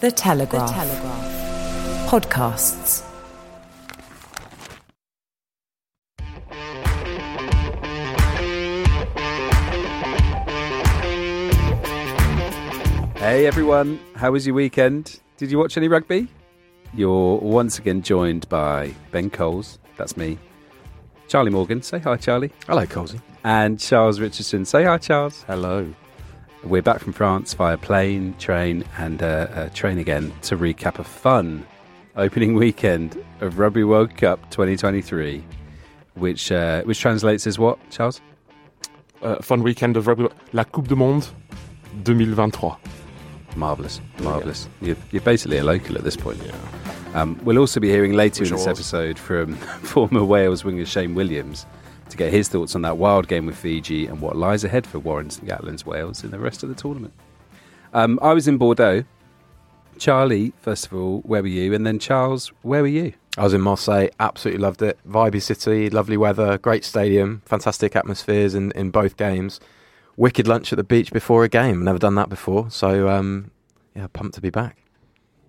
[0.00, 0.58] people today.
[0.58, 2.08] The Telegraph.
[2.08, 3.02] Podcasts.
[13.16, 15.20] Hey everyone, how was your weekend?
[15.36, 16.28] Did you watch any rugby?
[16.94, 20.38] You're once again joined by Ben Coles, that's me,
[21.26, 23.20] Charlie Morgan, say hi Charlie, Hello, Colsey.
[23.42, 25.42] and Charles Richardson, say hi Charles.
[25.48, 25.92] Hello.
[26.66, 31.04] We're back from France via plane, train, and uh, uh, train again to recap a
[31.04, 31.64] fun
[32.16, 35.44] opening weekend of Rugby World Cup 2023,
[36.14, 38.20] which uh, which translates as what, Charles?
[39.22, 40.28] Uh, fun weekend of rugby.
[40.52, 41.28] La Coupe du Monde
[42.02, 42.74] 2023.
[43.54, 44.68] Marvelous, marvelous.
[44.80, 46.40] You're, you're basically a local at this point.
[47.14, 48.78] Um, we'll also be hearing later in this was.
[48.78, 51.64] episode from former Wales winger Shane Williams
[52.10, 54.98] to get his thoughts on that wild game with Fiji and what lies ahead for
[54.98, 57.14] Warren St Gatland's Wales in the rest of the tournament.
[57.92, 59.04] Um, I was in Bordeaux.
[59.98, 61.72] Charlie, first of all, where were you?
[61.72, 63.14] And then Charles, where were you?
[63.38, 64.98] I was in Marseille, absolutely loved it.
[65.08, 69.60] Vibey city, lovely weather, great stadium, fantastic atmospheres in, in both games.
[70.16, 71.84] Wicked lunch at the beach before a game.
[71.84, 72.70] Never done that before.
[72.70, 73.50] So, um,
[73.94, 74.78] yeah, pumped to be back.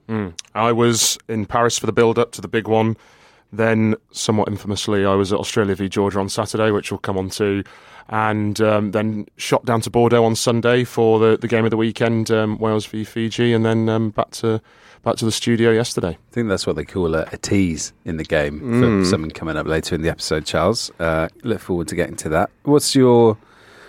[0.09, 0.37] Mm.
[0.53, 2.97] I was in Paris for the build up to the big one.
[3.51, 7.29] Then, somewhat infamously, I was at Australia v Georgia on Saturday, which we'll come on
[7.31, 7.63] to.
[8.09, 11.77] And um, then shot down to Bordeaux on Sunday for the, the game of the
[11.77, 14.61] weekend, um, Wales v Fiji, and then um, back to
[15.03, 16.09] back to the studio yesterday.
[16.09, 19.01] I think that's what they call a, a tease in the game Mm.
[19.03, 20.89] for something coming up later in the episode, Charles.
[20.99, 22.49] Uh, look forward to getting to that.
[22.63, 23.37] What's your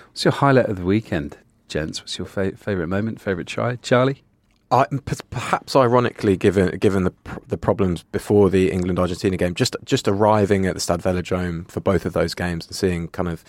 [0.09, 1.39] what's your highlight of the weekend,
[1.69, 2.01] gents?
[2.01, 3.77] What's your fa- favourite moment, favourite try?
[3.77, 4.23] Charlie?
[4.71, 7.13] Perhaps ironically, given given the
[7.47, 11.81] the problems before the England Argentina game, just just arriving at the Stade Velodrome for
[11.81, 13.43] both of those games and seeing kind of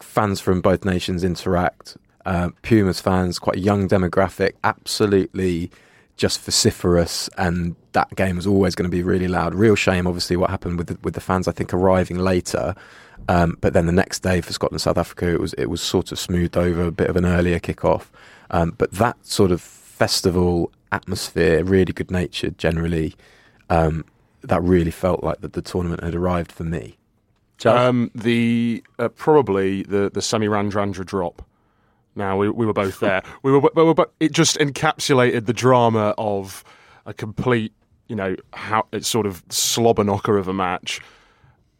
[0.00, 5.70] fans from both nations interact, uh, Pumas fans, quite a young demographic, absolutely
[6.16, 9.54] just vociferous, and that game was always going to be really loud.
[9.54, 11.48] Real shame, obviously, what happened with the, with the fans.
[11.48, 12.74] I think arriving later.
[13.28, 16.12] Um, but then the next day for Scotland South Africa, it was it was sort
[16.12, 18.10] of smoothed over, a bit of an earlier kick-off.
[18.50, 19.60] Um, but that sort of
[20.00, 23.14] festival atmosphere, really good natured generally,
[23.68, 24.02] um,
[24.40, 26.96] that really felt like that the tournament had arrived for me.
[27.66, 31.44] Um, the uh, probably the the Semi Radradra drop.
[32.16, 33.22] Now we we were both there.
[33.42, 36.64] we were, we were, but it just encapsulated the drama of
[37.04, 37.74] a complete,
[38.08, 41.02] you know, how it's sort of slobber knocker of a match.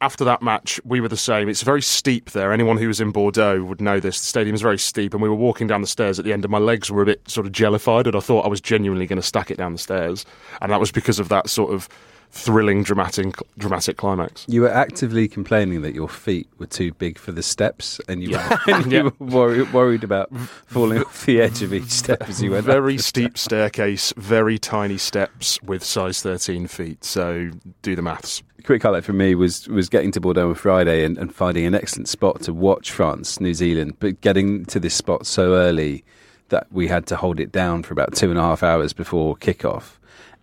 [0.02, 1.50] After that match, we were the same.
[1.50, 2.54] It's very steep there.
[2.54, 4.18] Anyone who was in Bordeaux would know this.
[4.18, 6.42] The stadium is very steep, and we were walking down the stairs at the end,
[6.42, 9.06] and my legs were a bit sort of jellified, and I thought I was genuinely
[9.06, 10.24] going to stack it down the stairs,
[10.62, 11.86] and that was because of that sort of
[12.32, 14.44] thrilling, dramatic, dramatic climax.
[14.48, 18.30] You were actively complaining that your feet were too big for the steps, and you,
[18.30, 18.48] Yeah.
[18.66, 19.10] were, and you Yeah.
[19.18, 20.34] were worried, worried about
[20.66, 22.64] falling off the edge of each step as you went.
[22.64, 27.04] very steep staircase, very tiny steps with size 13 feet.
[27.04, 27.50] So
[27.82, 28.42] do the maths.
[28.64, 31.74] quick highlight for me was was getting to Bordeaux on Friday and, and finding an
[31.74, 36.04] excellent spot to watch France, New Zealand, but getting to this spot so early
[36.50, 39.36] that we had to hold it down for about two and a half hours before
[39.36, 39.98] kickoff,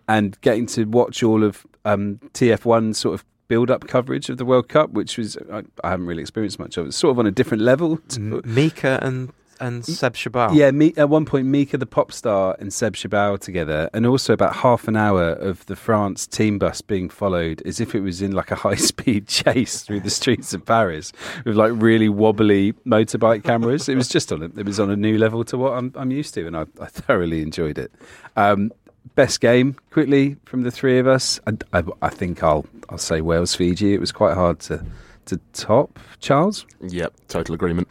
[0.08, 4.44] and getting to watch all of um, TF1 sort of build up coverage of the
[4.44, 6.86] World Cup, which was I, I haven't really experienced much of.
[6.88, 7.96] It's sort of on a different level.
[8.08, 10.54] to- Mika and and Seb Chabal.
[10.54, 14.32] yeah, me, at one point, Mika the pop star and Seb Chabal together, and also
[14.32, 18.22] about half an hour of the France team bus being followed as if it was
[18.22, 21.12] in like a high speed chase through the streets of Paris
[21.44, 23.88] with like really wobbly motorbike cameras.
[23.88, 26.12] it was just on a, it was on a new level to what I'm, I'm
[26.12, 27.90] used to, and I, I thoroughly enjoyed it.
[28.36, 28.70] Um,
[29.18, 31.40] best game quickly from the three of us.
[31.44, 33.92] I, I, I think I'll I'll say Wales Fiji.
[33.92, 34.86] It was quite hard to
[35.24, 35.98] to top.
[36.20, 36.64] Charles.
[36.80, 37.88] Yep, total agreement.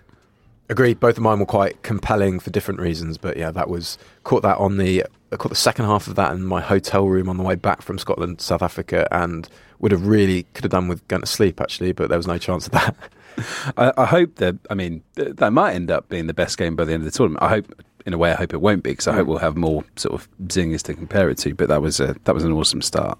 [0.69, 1.01] Agreed.
[1.01, 4.57] Both of mine were quite compelling for different reasons, but yeah, that was caught that
[4.57, 5.03] on the
[5.33, 7.81] I caught the second half of that in my hotel room on the way back
[7.81, 9.49] from Scotland, South Africa, and
[9.79, 12.37] would have really could have done with going to sleep actually, but there was no
[12.37, 12.95] chance of that.
[13.77, 14.55] I, I hope that.
[14.69, 17.17] I mean, that might end up being the best game by the end of the
[17.17, 17.43] tournament.
[17.43, 19.57] I hope, in a way, I hope it won't be because I hope we'll have
[19.57, 21.53] more sort of zingers to compare it to.
[21.53, 23.19] But that was a that was an awesome start.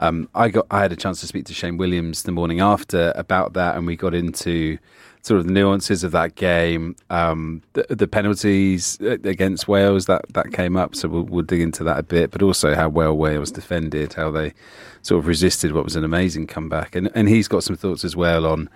[0.00, 3.12] Um, I got I had a chance to speak to Shane Williams the morning after
[3.14, 4.78] about that, and we got into
[5.20, 10.50] sort of the nuances of that game, um, the, the penalties against Wales that that
[10.50, 10.96] came up.
[10.96, 14.30] So we'll, we'll dig into that a bit, but also how well Wales defended, how
[14.30, 14.54] they
[15.02, 18.16] sort of resisted what was an amazing comeback, and and he's got some thoughts as
[18.16, 18.70] well on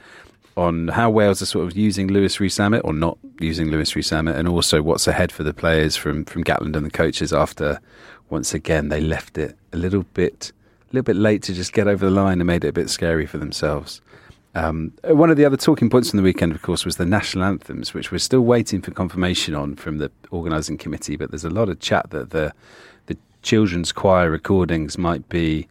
[0.56, 4.48] on how Wales are sort of using Lewis Rees-Zammit or not using Lewis Rees-Zammit, and
[4.48, 7.80] also what's ahead for the players from from Gatland and the coaches after
[8.30, 10.52] once again they left it a little bit
[10.90, 12.88] a little bit late to just get over the line and made it a bit
[12.88, 14.00] scary for themselves.
[14.54, 17.44] Um, one of the other talking points from the weekend, of course, was the national
[17.44, 21.16] anthems, which we're still waiting for confirmation on from the organising committee.
[21.16, 22.54] But there's a lot of chat that the
[23.04, 25.68] the children's choir recordings might be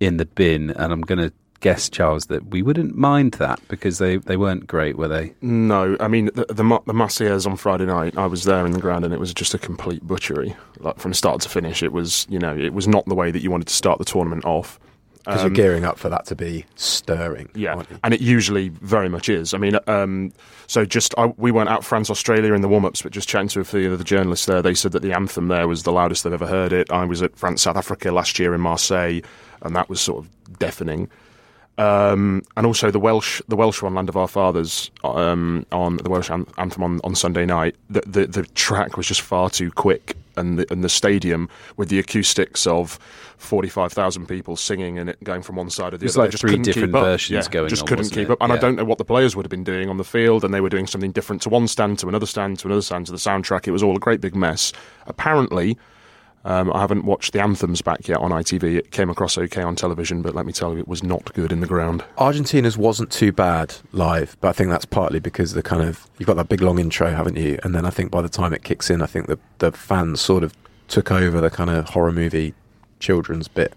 [0.00, 3.98] in the bin, and I'm going to guess, Charles, that we wouldn't mind that because
[3.98, 5.34] they, they weren't great, were they?
[5.40, 8.16] No, I mean the the, the Marseillaise on Friday night.
[8.16, 11.14] I was there in the ground, and it was just a complete butchery, like from
[11.14, 11.82] start to finish.
[11.82, 14.04] It was, you know, it was not the way that you wanted to start the
[14.04, 14.78] tournament off.
[15.24, 17.48] Because Um, you're gearing up for that to be stirring.
[17.52, 17.98] Yeah, aren't you?
[18.04, 19.54] and it usually very much is.
[19.54, 20.32] I mean, um,
[20.68, 23.48] so just I, we weren't out France Australia in the warm ups, but just chatting
[23.48, 25.90] to a few of the journalists there, they said that the anthem there was the
[25.90, 26.92] loudest they've ever heard it.
[26.92, 29.20] I was at France South Africa last year in Marseille,
[29.62, 31.08] and that was sort of deafening.
[31.78, 36.08] Um, and also the Welsh, the Welsh one, Land of Our Fathers, um, on the
[36.08, 37.76] Welsh an- anthem on, on Sunday night.
[37.90, 41.90] The, the the track was just far too quick, and the, and the stadium with
[41.90, 42.98] the acoustics of
[43.36, 46.22] forty five thousand people singing and it going from one side of the It's other.
[46.24, 48.30] like just three different versions Yeah, going Just on, couldn't keep it?
[48.30, 50.44] up, and I don't know what the players would have been doing on the field,
[50.44, 53.04] and they were doing something different to one stand, to another stand, to another stand,
[53.06, 53.68] to the soundtrack.
[53.68, 54.72] It was all a great big mess.
[55.06, 55.76] Apparently.
[56.46, 58.76] Um, I haven't watched the anthems back yet on ITV.
[58.76, 61.50] It came across okay on television, but let me tell you, it was not good
[61.50, 62.04] in the ground.
[62.18, 66.28] Argentina's wasn't too bad live, but I think that's partly because the kind of you've
[66.28, 67.58] got that big long intro, haven't you?
[67.64, 70.20] And then I think by the time it kicks in, I think the the fans
[70.20, 70.54] sort of
[70.86, 72.54] took over the kind of horror movie
[73.00, 73.74] children's bit.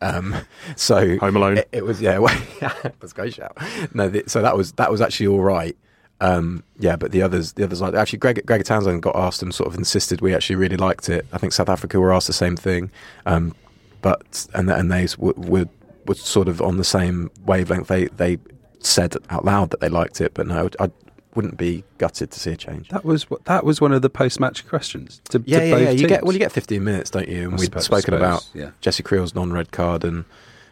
[0.00, 0.34] Um,
[0.76, 1.58] so Home Alone.
[1.58, 3.58] It, it was yeah, well, that's a great shout.
[3.94, 5.76] No, the, so that was that was actually all right.
[6.20, 9.54] Um, yeah, but the others, the others like actually Greg Greg Townsend got asked and
[9.54, 11.26] sort of insisted we actually really liked it.
[11.32, 12.90] I think South Africa were asked the same thing,
[13.26, 13.54] um,
[14.00, 15.66] but and and they were
[16.06, 17.88] were sort of on the same wavelength.
[17.88, 18.38] They they
[18.78, 20.90] said out loud that they liked it, but no, I
[21.34, 22.88] wouldn't be gutted to see a change.
[22.88, 25.20] That was that was one of the post match questions.
[25.30, 25.90] To, Yeah, to yeah, both yeah.
[25.90, 26.08] You teams.
[26.08, 27.50] get well, you get 15 minutes, don't you?
[27.50, 28.70] And we've spoken suppose, about yeah.
[28.80, 30.24] Jesse Kriel's non-red card and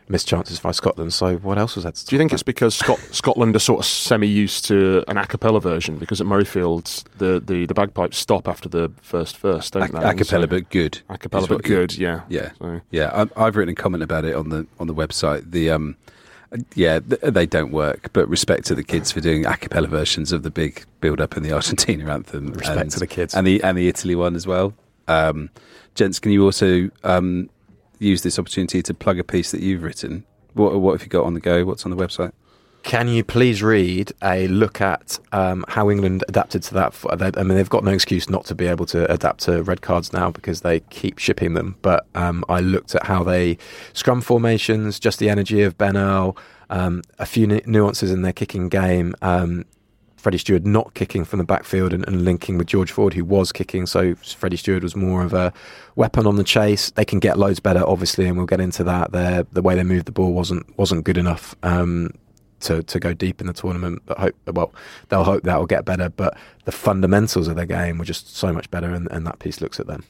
[0.09, 1.13] missed chances by Scotland.
[1.13, 2.03] So what else was that?
[2.07, 5.27] Do you think it's because Scot- Scotland are sort of semi used to an a
[5.27, 5.97] cappella version?
[5.99, 9.99] Because at Murrayfield, the, the, the bagpipes stop after the first verse, don't A, they?
[9.99, 11.01] a And so- cappella, but good.
[11.09, 12.23] A cappella, but good, yeah.
[12.29, 13.27] Yeah, So- yeah.
[13.37, 15.51] I, I've written a comment about it on the on the website.
[15.51, 15.97] The um,
[16.75, 18.11] yeah, they don't work.
[18.13, 21.37] But respect to the kids for doing a cappella versions of the big build up
[21.37, 22.53] in the Argentina anthem.
[22.53, 23.35] Respect and, to the kids.
[23.35, 24.73] and the and the Italy one as well.
[25.09, 25.51] Um,
[25.97, 27.51] gents, can you also um,
[27.99, 30.25] use this opportunity to plug a piece that you've written?
[30.55, 31.65] What what have you got on the go?
[31.65, 32.33] What's on the website?
[32.85, 36.89] Can you please read a look at um, how England adapted to that?
[36.89, 39.63] f- they- I mean, they've got no excuse not to be able to adapt to
[39.63, 41.77] red cards now because they keep shipping them.
[41.81, 43.57] But um, I looked at how they
[43.95, 46.37] scrum formations, just the energy of Ben Earl,
[46.69, 49.15] um, a few nu- nuances in their kicking game.
[50.25, 53.53] Freddie Steward not kicking from the backfield and, and linking with George Ford, who was
[53.53, 53.85] kicking.
[53.85, 55.53] So Freddie Steward was more of a
[55.97, 56.91] weapon on the chase.
[56.93, 59.13] They can get loads better, obviously, and we'll get into that.
[59.13, 62.11] Their, the way they moved the ball wasn't wasn't good enough um,
[62.61, 64.01] to to go deep in the tournament.
[64.07, 64.73] But hope well,
[65.11, 66.09] they'll hope that will get better.
[66.09, 69.61] But the fundamentals of their game were just so much better, and, and that piece
[69.61, 70.05] looks at them.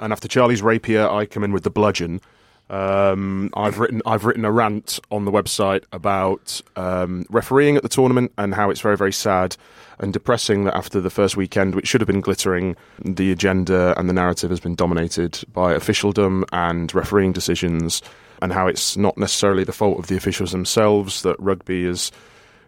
[0.00, 2.22] And after Charlie's rapier, I come in with the bludgeon.
[2.70, 7.88] Um, I've written I've written a rant on the website about um, refereeing at the
[7.88, 9.56] tournament and how it's very very sad
[9.98, 14.08] and depressing that after the first weekend, which should have been glittering, the agenda and
[14.08, 18.02] the narrative has been dominated by officialdom and refereeing decisions,
[18.40, 22.10] and how it's not necessarily the fault of the officials themselves that rugby has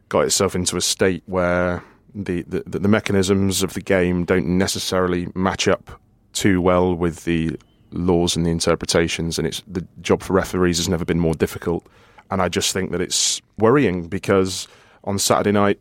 [0.08, 1.82] got itself into a state where
[2.14, 6.00] the, the, the mechanisms of the game don't necessarily match up
[6.32, 7.58] too well with the
[7.94, 11.86] laws and the interpretations, and it's the job for referees has never been more difficult.
[12.30, 14.68] And I just think that it's worrying because
[15.04, 15.78] on Saturday night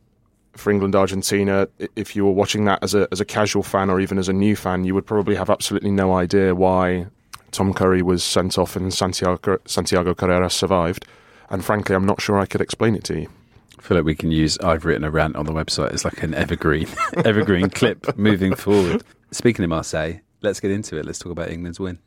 [0.54, 4.00] for England Argentina, if you were watching that as a as a casual fan or
[4.00, 7.08] even as a new fan, you would probably have absolutely no idea why
[7.52, 11.06] Tom Curry was sent off and Santiago Santiago Carrera survived.
[11.50, 13.30] And frankly, I'm not sure I could explain it to you.
[13.80, 16.34] Feel like we can use I've written a rant on the website as like an
[16.34, 16.88] evergreen
[17.26, 19.04] evergreen clip moving forward.
[19.32, 21.06] Speaking of Marseille, let's get into it.
[21.06, 22.00] Let's talk about England's win.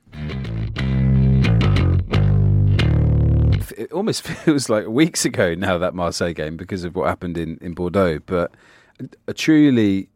[3.77, 7.59] It almost feels like weeks ago now that Marseille game because of what happened in,
[7.61, 8.53] in Bordeaux, but
[9.27, 10.09] a truly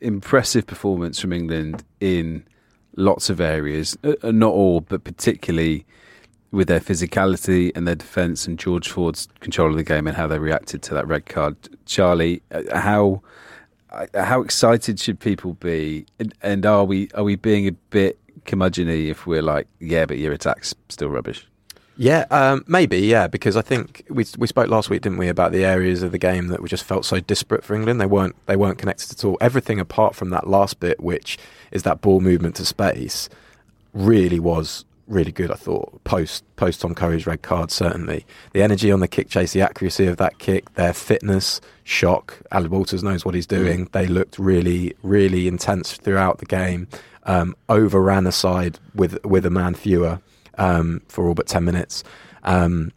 [0.00, 2.46] impressive performance from England in
[2.96, 5.84] lots of areas, uh, uh, not all, but particularly
[6.52, 10.28] with their physicality and their defence and George Ford's control of the game and how
[10.28, 11.56] they reacted to that red card.
[11.84, 13.22] Charlie, uh, how
[14.14, 19.08] how excited should people be, and, and are we are we being a bit curmudgeony
[19.08, 21.46] if we're like, yeah, but your attack's still rubbish?
[21.96, 25.52] Yeah, um, maybe, yeah, because I think we we spoke last week, didn't we, about
[25.52, 28.00] the areas of the game that we just felt so disparate for England.
[28.00, 29.38] They weren't they weren't connected at all.
[29.40, 31.38] Everything apart from that last bit, which
[31.70, 33.28] is that ball movement to space,
[33.92, 35.50] really was really good.
[35.50, 39.52] I thought post post Tom Curry's red card certainly the energy on the kick chase,
[39.52, 42.38] the accuracy of that kick, their fitness, shock.
[42.52, 43.86] Aled Walters knows what he's doing.
[43.86, 43.92] Mm.
[43.92, 46.88] They looked really really intense throughout the game.
[47.24, 50.20] Um, overran aside with with a man fewer
[50.58, 52.04] um, for all but 10 minutes.
[52.42, 52.92] Um,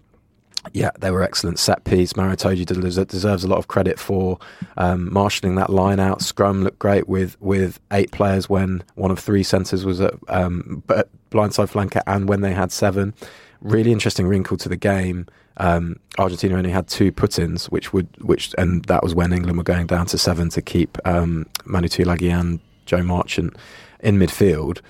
[0.73, 2.15] yeah, they were excellent set piece.
[2.15, 4.37] Maro Itoje deserves a lot of credit for
[4.75, 6.21] um, marshalling that line out.
[6.21, 10.83] Scrum looked great with with eight players when one of three centres was at um,
[11.29, 13.13] blindside flanker and when they had seven.
[13.61, 15.27] Really interesting wrinkle to the game.
[15.57, 19.63] Um, Argentina only had two put-ins, which would which and that was when England were
[19.63, 23.55] going down to seven to keep um, Manu Tuilagi and Joe Marchant
[24.01, 24.81] in midfield.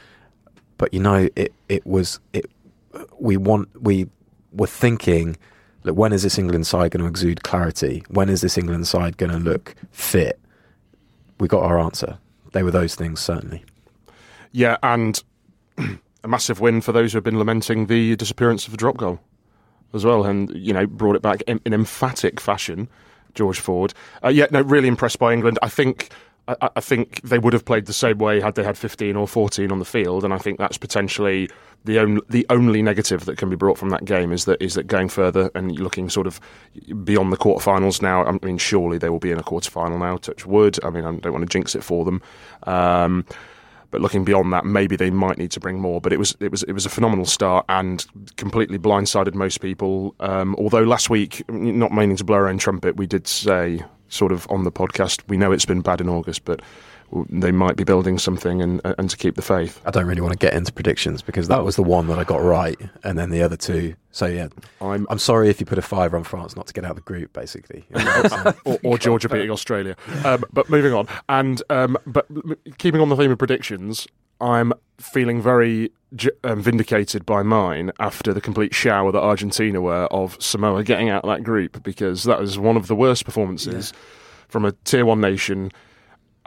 [0.77, 2.51] But you know, it it was it
[3.19, 4.07] we want we
[4.51, 5.37] were thinking
[5.83, 8.03] that when is this England side going to exude clarity?
[8.09, 10.39] When is this England side going to look fit?
[11.39, 12.17] We got our answer.
[12.51, 13.63] They were those things certainly.
[14.51, 15.21] Yeah, and
[16.27, 19.19] a massive win for those who have been lamenting the disappearance of the drop goal
[19.93, 22.87] as well, and you know brought it back in, in emphatic fashion.
[23.33, 23.93] George Ford.
[24.23, 25.59] Uh, yeah, no, really impressed by England.
[25.61, 26.09] I think
[26.47, 29.27] I, I, think they would have played the same way had they had 15 or
[29.27, 31.49] 14 on the field, and I think that's potentially
[31.85, 34.73] the only the only negative that can be brought from that game is that is
[34.73, 36.39] that going further and looking sort of
[37.03, 38.25] beyond the quarterfinals now.
[38.25, 40.17] I mean, surely they will be in a quarterfinal now.
[40.17, 40.83] Touch wood.
[40.83, 42.21] I mean, I don't want to jinx it for them.
[42.63, 43.25] Um,
[43.91, 46.01] but looking beyond that, maybe they might need to bring more.
[46.01, 50.15] But it was it was it was a phenomenal start and completely blindsided most people.
[50.19, 54.31] Um, although last week, not meaning to blow our own trumpet, we did say sort
[54.31, 56.61] of on the podcast, we know it's been bad in August, but
[57.29, 59.81] they might be building something and uh, and to keep the faith.
[59.85, 62.23] I don't really want to get into predictions because that was the one that I
[62.23, 63.95] got right, and then the other two.
[64.11, 64.49] So yeah,
[64.81, 66.97] I'm I'm sorry if you put a five on France not to get out of
[66.97, 67.85] the group, basically,
[68.65, 69.95] or, or, Georgia beating Australia.
[70.25, 72.27] Um, but moving on, and um, but
[72.77, 74.07] keeping on the theme of predictions,
[74.41, 75.91] I'm feeling very
[76.43, 81.23] um, vindicated by mine after the complete shower that Argentina were of Samoa getting out
[81.23, 83.99] of that group because that was one of the worst performances yeah.
[84.47, 85.71] from a tier one nation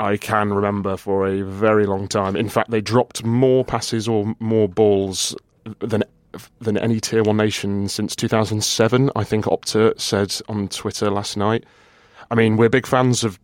[0.00, 2.34] I can remember for a very long time.
[2.34, 5.36] In fact, they dropped more passes or more balls
[5.80, 6.02] than
[6.60, 9.10] than any tier one nation since 2007.
[9.14, 11.64] I think Opta said on Twitter last night.
[12.30, 13.38] I mean, we're big fans of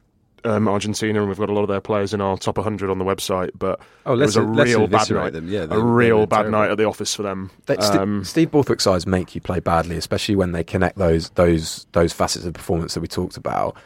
[0.44, 2.98] um, Argentina, and we've got a lot of their players in our top 100 on
[2.98, 3.50] the website.
[3.58, 5.34] But oh, it was a real bad night.
[5.34, 5.48] Them.
[5.48, 6.58] Yeah, a real bad terrible.
[6.58, 7.50] night at the office for them.
[7.66, 11.86] They, um, Steve Borthwick's eyes make you play badly, especially when they connect those those
[11.92, 13.76] those facets of performance that we talked about.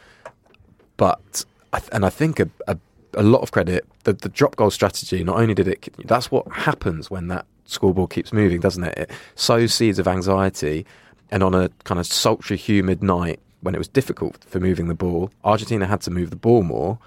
[0.95, 1.43] But
[1.91, 2.77] and I think a, a,
[3.13, 5.23] a lot of credit the, the drop goal strategy.
[5.23, 8.97] Not only did it, that's what happens when that scoreboard keeps moving, doesn't it?
[8.97, 10.85] It sows seeds of anxiety,
[11.29, 14.95] and on a kind of sultry, humid night when it was difficult for moving the
[14.95, 16.97] ball, Argentina had to move the ball more,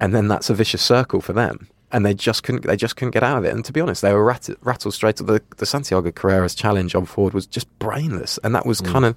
[0.00, 1.68] and then that's a vicious circle for them.
[1.92, 2.64] And they just couldn't.
[2.64, 3.54] They just couldn't get out of it.
[3.54, 5.16] And to be honest, they were rattled, rattled straight.
[5.16, 8.90] The, the Santiago Carreras challenge on forward was just brainless, and that was mm.
[8.90, 9.16] kind of,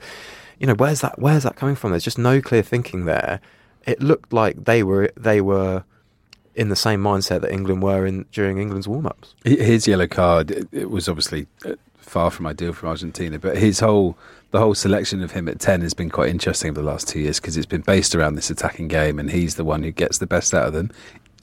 [0.59, 1.19] you know, where's that?
[1.19, 1.91] Where's that coming from?
[1.91, 3.41] There's just no clear thinking there
[3.89, 5.83] it looked like they were they were
[6.55, 9.33] in the same mindset that England were in during England's warm ups.
[9.43, 13.79] His yellow card it, it, was obviously uh, far from ideal for Argentina, but his
[13.79, 14.17] whole
[14.51, 17.19] the whole selection of him at ten has been quite interesting over the last two
[17.19, 20.19] years because it's been based around this attacking game, and he's the one who gets
[20.19, 20.91] the best out of them.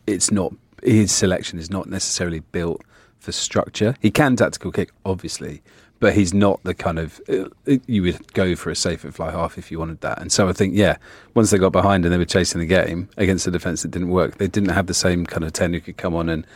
[0.07, 2.83] It's not his selection is not necessarily built
[3.19, 3.97] for structure.
[4.01, 5.63] He can tactical kick, obviously,
[5.99, 7.49] but he's not the kind of uh,
[7.87, 10.21] you would go for a safe at fly half if you wanted that.
[10.21, 10.97] And so I think, yeah,
[11.35, 14.11] once they got behind and they were chasing the game against a defence that didn't
[14.11, 16.47] work, they didn't have the same kind of ten who could come on and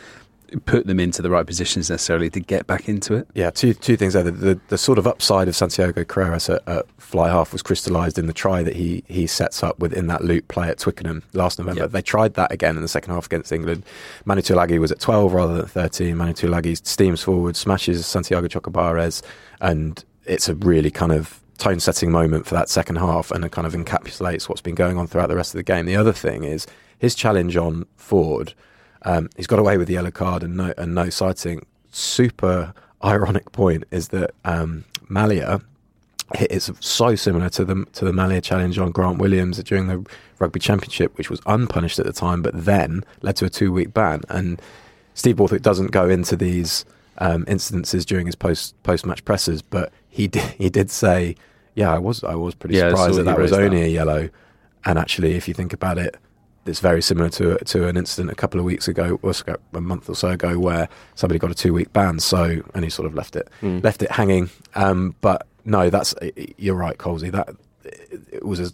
[0.65, 3.27] put them into the right positions necessarily to get back into it.
[3.33, 4.23] Yeah, two two things there.
[4.23, 8.17] The, the, the sort of upside of Santiago Carreras at, at fly half was crystallised
[8.17, 11.59] in the try that he he sets up within that loop play at Twickenham last
[11.59, 11.81] November.
[11.81, 11.91] Yep.
[11.91, 13.83] They tried that again in the second half against England.
[14.25, 16.15] Manu Tuilagi was at 12 rather than 13.
[16.15, 19.21] Manu Tuilagi steams forward, smashes Santiago Chocobares,
[19.59, 23.51] and it's a really kind of tone setting moment for that second half and it
[23.51, 25.85] kind of encapsulates what's been going on throughout the rest of the game.
[25.85, 26.65] The other thing is
[26.97, 28.53] his challenge on Ford.
[29.03, 31.65] Um, he's got away with the yellow card and no and no citing.
[31.91, 35.61] Super ironic point is that um, Malia
[36.39, 40.05] it's so similar to the to the Malia challenge on Grant Williams during the
[40.39, 43.93] Rugby Championship, which was unpunished at the time, but then led to a two week
[43.93, 44.21] ban.
[44.29, 44.61] And
[45.13, 46.85] Steve Borthwick doesn't go into these
[47.17, 51.35] um, incidences during his post post match presses, but he did, he did say,
[51.75, 53.87] "Yeah, I was I was pretty Yeah, surprised that that was only that.
[53.87, 54.29] a yellow."
[54.85, 56.15] And actually, if you think about it,
[56.65, 59.33] it's very similar to to an incident a couple of weeks ago, or
[59.73, 62.19] a month or so ago, where somebody got a two week ban.
[62.19, 63.83] So and he sort of left it Mm.
[63.83, 64.49] left it hanging.
[64.75, 66.13] Um, but no, that's
[66.57, 67.31] you're right, Colsey.
[67.31, 67.49] That
[67.83, 68.71] it was a,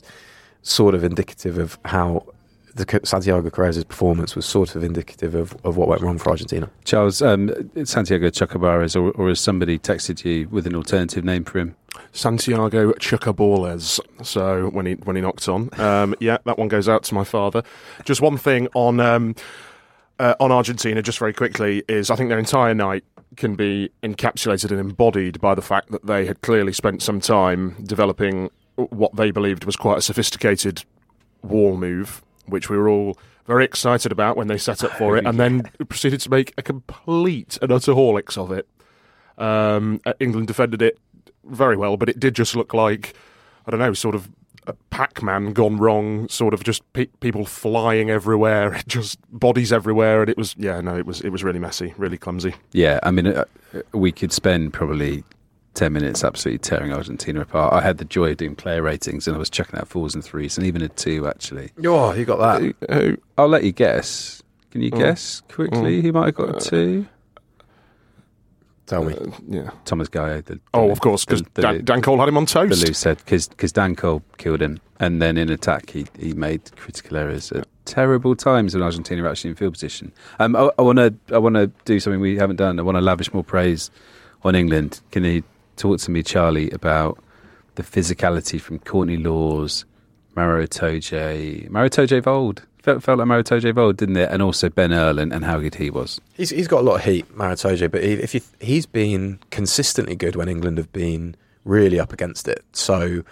[0.63, 2.25] sort of indicative of how
[2.77, 6.69] the Santiago Carrez's performance was sort of indicative of, of what went wrong for Argentina.
[6.85, 7.51] Charles, um,
[7.83, 11.75] Santiago Chocobares, or, or has somebody texted you with an alternative name for him?
[12.11, 13.99] Santiago Chucabores.
[14.23, 17.23] So when he when he knocked on, um, yeah, that one goes out to my
[17.23, 17.63] father.
[18.05, 19.35] Just one thing on um,
[20.19, 23.03] uh, on Argentina, just very quickly, is I think their entire night
[23.35, 27.75] can be encapsulated and embodied by the fact that they had clearly spent some time
[27.83, 30.83] developing what they believed was quite a sophisticated
[31.41, 35.25] wall move, which we were all very excited about when they set up for it,
[35.25, 38.67] and then proceeded to make a complete and utter horlicks of it.
[39.37, 40.99] Um, uh, England defended it
[41.45, 43.13] very well, but it did just look like
[43.65, 44.29] I don't know, sort of
[44.65, 46.27] a Pac-Man gone wrong.
[46.29, 50.97] Sort of just pe- people flying everywhere, just bodies everywhere, and it was yeah, no,
[50.97, 52.55] it was it was really messy, really clumsy.
[52.71, 53.45] Yeah, I mean, uh,
[53.93, 55.23] we could spend probably
[55.77, 57.71] 10 minutes absolutely tearing Argentina apart.
[57.73, 60.23] I had the joy of doing player ratings and I was checking out fours and
[60.23, 61.71] threes and even a two, actually.
[61.85, 62.91] Oh, you got that.
[62.93, 64.41] Who- I'll let you guess.
[64.71, 64.97] Can you Mm.
[64.97, 67.05] guess quickly who might have got a two?
[68.87, 69.13] Tell me.
[69.15, 69.69] uh, yeah.
[69.85, 70.41] Thomas Gallo.
[70.41, 72.85] The, the, Oh, of course, because Dan, Dan Cole had him on the toast.
[72.87, 77.17] loose head because Dan Cole killed him, and then in attack he, he made critical
[77.17, 80.13] errors at terrible times when Argentina were actually in field position.
[80.39, 82.79] Um, I want to I want to do something we haven't done.
[82.79, 83.91] I want to lavish more praise
[84.43, 85.01] on England.
[85.11, 85.43] Can you
[85.77, 87.19] talk to me, Charlie, about
[87.75, 89.85] the physicality from Courtney Lawes,
[90.35, 92.63] Maro Itoje, Maro Itoje of old?
[92.81, 94.29] Felt, felt like Maro Itoje of old, didn't it?
[94.31, 96.19] And also Ben Earl and, how good he was.
[96.35, 99.39] He's he's got a lot of heat, Maro Itoje, but he, if you, he's been
[99.51, 102.63] consistently good when England have been really up against it.
[102.71, 103.23] So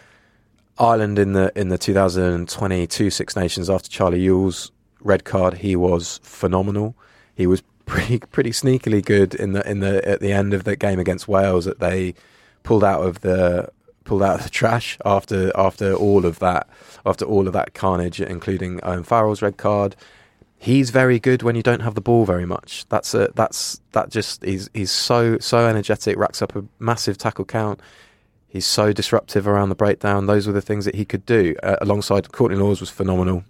[0.77, 6.19] Ireland in the in the 2022 Six Nations after Charlie Ewels' red card, he was
[6.23, 6.95] phenomenal.
[7.33, 10.75] He was pretty pretty sneakily good in the in the at the end of the
[10.75, 12.15] game against Wales that they
[12.65, 13.69] pulled out of the
[14.03, 16.67] pulled out of the trash after after all of that
[17.05, 19.95] after all of that carnage, including Owen Farrell's red card
[20.57, 22.85] he's very good when you don't have the ball very much.
[22.89, 27.45] That's a that's that just he's he's so so energetic, racks up a massive tackle
[27.45, 27.79] count.
[28.47, 30.27] He's so disruptive around the breakdown.
[30.27, 31.55] Those were the things that he could do.
[31.61, 33.43] Uh, alongside Courtney Lawes was phenomenal.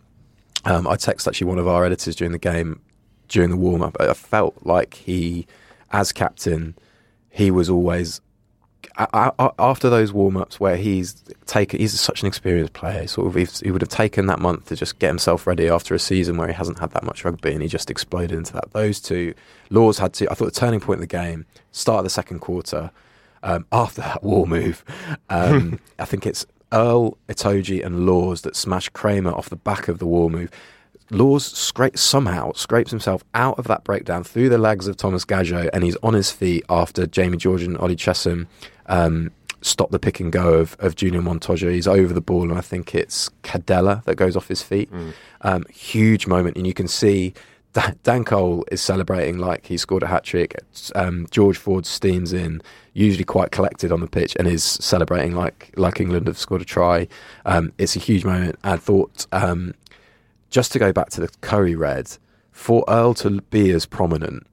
[0.66, 2.82] Um, I texted actually one of our editors during the game
[3.28, 3.96] during the warm up.
[4.00, 5.48] I felt like he,
[5.92, 6.76] as captain,
[7.30, 8.20] he was always
[8.98, 13.08] after those warm ups where he's taken, he's such an experienced player.
[13.08, 16.00] Sort of, he would have taken that month to just get himself ready after a
[16.00, 18.72] season where he hasn't had that much rugby, and he just exploded into that.
[18.72, 19.34] Those two,
[19.70, 20.30] Lawes had to.
[20.32, 22.92] I thought the turning point in the game, start of the second quarter,
[23.44, 24.84] um, after that war move.
[25.30, 30.00] Um, I think it's Earl, Itoje, and Lawes that smash Kremer off the back of
[30.00, 30.52] the war move.
[31.12, 35.70] Lawes scra- somehow scrapes himself out of that breakdown through the legs of Thomas Gallo,
[35.74, 38.48] and he's on his feet after Jamie George and Ollie Chessum
[38.88, 41.72] um, stop the pick and go of, of Julián Montoya.
[41.72, 44.90] He's over the ball, and I think it's Cadella that goes off his feet.
[45.42, 47.34] Um, huge moment, and you can see
[47.74, 50.56] Dan, Dan Cole is celebrating like he scored a hat trick.
[50.96, 52.62] Um, George Ford steams in,
[52.94, 56.66] usually quite collected on the pitch, and is celebrating like like England have scored a
[56.66, 57.08] try.
[57.46, 58.58] Um, it's a huge moment.
[58.64, 59.74] I thought um,
[60.56, 62.18] just to go back to the Curry red,
[62.54, 64.48] for Earl to be as prominent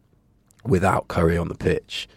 [0.65, 2.09] without Curry on the pitch,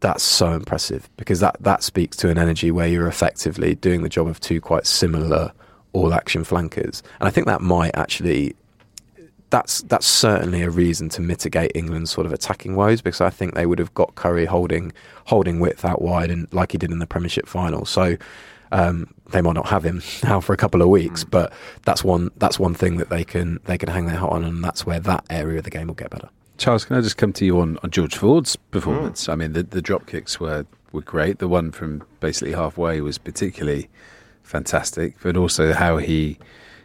[0.00, 4.10] that's so impressive because that, that speaks to an energy where you're effectively doing the
[4.10, 5.50] job of two quite similar
[5.94, 7.02] all action flankers.
[7.20, 8.54] And I think that might actually
[9.48, 13.54] that's that's certainly a reason to mitigate England's sort of attacking woes because I think
[13.54, 14.92] they would have got Curry holding
[15.24, 17.86] holding width out wide and like he did in the Premiership final.
[17.86, 18.18] So
[18.72, 21.30] um, they might not have him now for a couple of weeks, mm.
[21.30, 24.44] but that's one that's one thing that they can they can hang their hat on,
[24.44, 26.28] and that's where that area of the game will get better.
[26.56, 29.26] Charles, can I just come to you on, on George Ford's performance?
[29.26, 29.32] Mm.
[29.32, 31.40] I mean, the, the drop kicks were, were great.
[31.40, 33.88] The one from basically halfway was particularly
[34.44, 36.38] fantastic, but also how he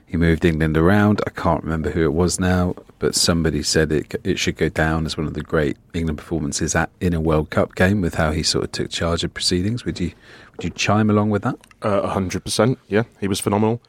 [0.10, 1.21] He moved England around.
[1.28, 5.06] I can't remember who it was now, but somebody said it it should go down
[5.06, 8.32] as one of the great England performances at in a World Cup game with how
[8.32, 9.86] he sort of took charge of proceedings.
[9.86, 10.13] Would you
[10.54, 11.58] would you chime along with that?
[11.82, 12.78] Uh, hundred percent.
[12.88, 13.82] Yeah, he was phenomenal.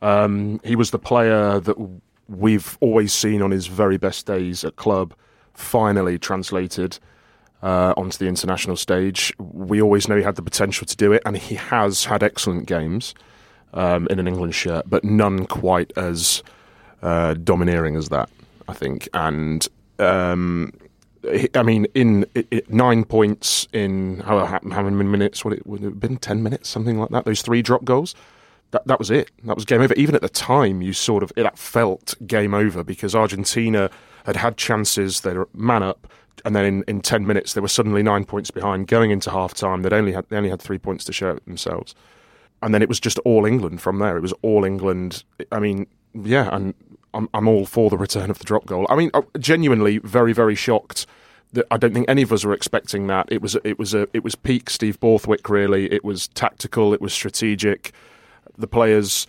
[0.00, 1.76] Um, he was the player that
[2.28, 5.14] we've always seen on his very best days at club.
[5.54, 6.98] Finally translated
[7.62, 9.32] uh, onto the international stage.
[9.38, 12.66] We always know he had the potential to do it, and he has had excellent
[12.66, 13.14] games
[13.74, 16.42] um, in an England shirt, but none quite as
[17.02, 18.28] uh, domineering as that.
[18.68, 19.66] I think, and
[19.98, 20.72] um,
[21.54, 25.44] I mean, in i i nine points in how, how many minutes?
[25.44, 27.24] Would it would it have been ten minutes, something like that?
[27.24, 28.14] Those three drop goals.
[28.72, 29.30] That that was it.
[29.44, 29.94] That was game over.
[29.94, 33.90] Even at the time, you sort of it felt game over because Argentina
[34.24, 35.20] had had chances.
[35.20, 36.10] They were man up,
[36.44, 38.88] and then in, in ten minutes they were suddenly nine points behind.
[38.88, 41.94] Going into half time, they'd only had they only had three points to show themselves,
[42.62, 44.16] and then it was just all England from there.
[44.16, 45.22] It was all England.
[45.52, 46.74] I mean, yeah, and
[47.14, 48.86] I'm I'm all for the return of the drop goal.
[48.88, 51.06] I mean, uh, genuinely, very very shocked.
[51.52, 53.30] That I don't think any of us were expecting that.
[53.30, 55.48] It was it was a it was peak Steve Borthwick.
[55.48, 56.94] Really, it was tactical.
[56.94, 57.92] It was strategic.
[58.56, 59.26] The players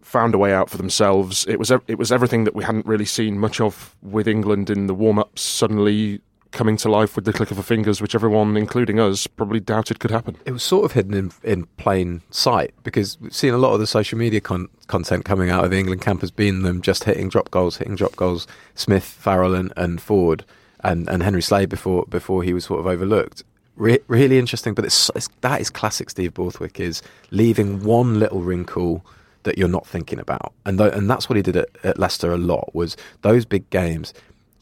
[0.00, 1.44] found a way out for themselves.
[1.48, 4.86] It was it was everything that we hadn't really seen much of with England in
[4.86, 5.42] the warm ups.
[5.42, 6.20] Suddenly
[6.56, 10.00] coming to life with the click of a fingers, which everyone, including us, probably doubted
[10.00, 10.36] could happen.
[10.46, 13.80] it was sort of hidden in, in plain sight because we've seen a lot of
[13.80, 17.04] the social media con- content coming out of the England camp has been them just
[17.04, 18.46] hitting drop goals, hitting drop goals.
[18.74, 20.44] Smith, Farrell, and, and Ford,
[20.82, 23.44] and, and Henry Slade before before he was sort of overlooked.
[23.76, 28.40] Re- really interesting, but it's, it's that is classic Steve Borthwick is leaving one little
[28.40, 29.04] wrinkle
[29.42, 32.32] that you're not thinking about, and th- and that's what he did at, at Leicester
[32.32, 34.14] a lot was those big games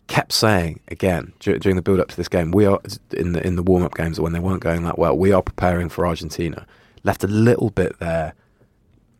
[0.07, 2.81] kept saying again dur- during the build up to this game, we are
[3.12, 5.17] in the in the warm up games when they weren't going that well.
[5.17, 6.67] We are preparing for Argentina.
[7.03, 8.35] Left a little bit there,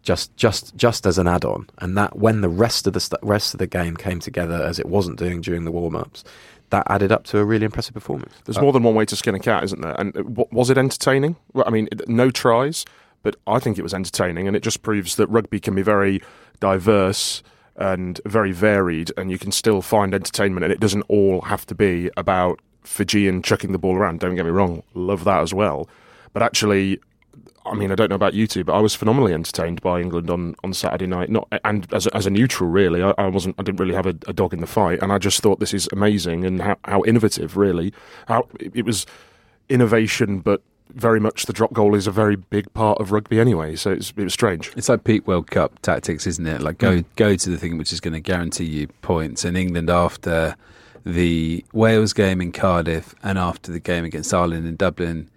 [0.03, 3.23] just just just as an add on, and that when the rest of the st-
[3.23, 6.25] rest of the game came together as it wasn't doing during the warm ups,
[6.70, 8.33] that added up to a really impressive performance.
[8.44, 9.94] There's more than one way to skin a cat, isn't there?
[9.99, 11.37] And uh, w- was it entertaining?
[11.53, 12.85] Well, I mean, no tries,
[13.23, 16.23] but I think it was entertaining, and it just proves that rugby can be very
[16.61, 17.42] diverse
[17.77, 21.75] and very varied, and you can still find entertainment, and it doesn't all have to
[21.75, 24.21] be about Fijian chucking the ball around.
[24.21, 25.89] Don't get me wrong, love that as well,
[26.33, 27.01] but actually.
[27.67, 30.29] I mean, I don't know about you two, but I was phenomenally entertained by England
[30.29, 31.31] on, on Saturday night.
[31.31, 33.57] Not and as a, as a neutral, really, I, I wasn't.
[33.59, 35.73] I didn't really have a, a dog in the fight, and I just thought this
[35.73, 37.95] is amazing and how, how innovative, really.
[38.29, 39.07] How it, it was
[39.71, 43.77] innovation, but very much the drop goal is a very big part of rugby anyway.
[43.77, 44.73] So it's, it was strange.
[44.77, 46.61] It's like peak World Cup tactics, isn't it?
[46.61, 49.44] Like go go to the thing which is going to guarantee you points.
[49.44, 50.57] And England after
[51.05, 55.29] the Wales game in Cardiff and after the game against Ireland in Dublin,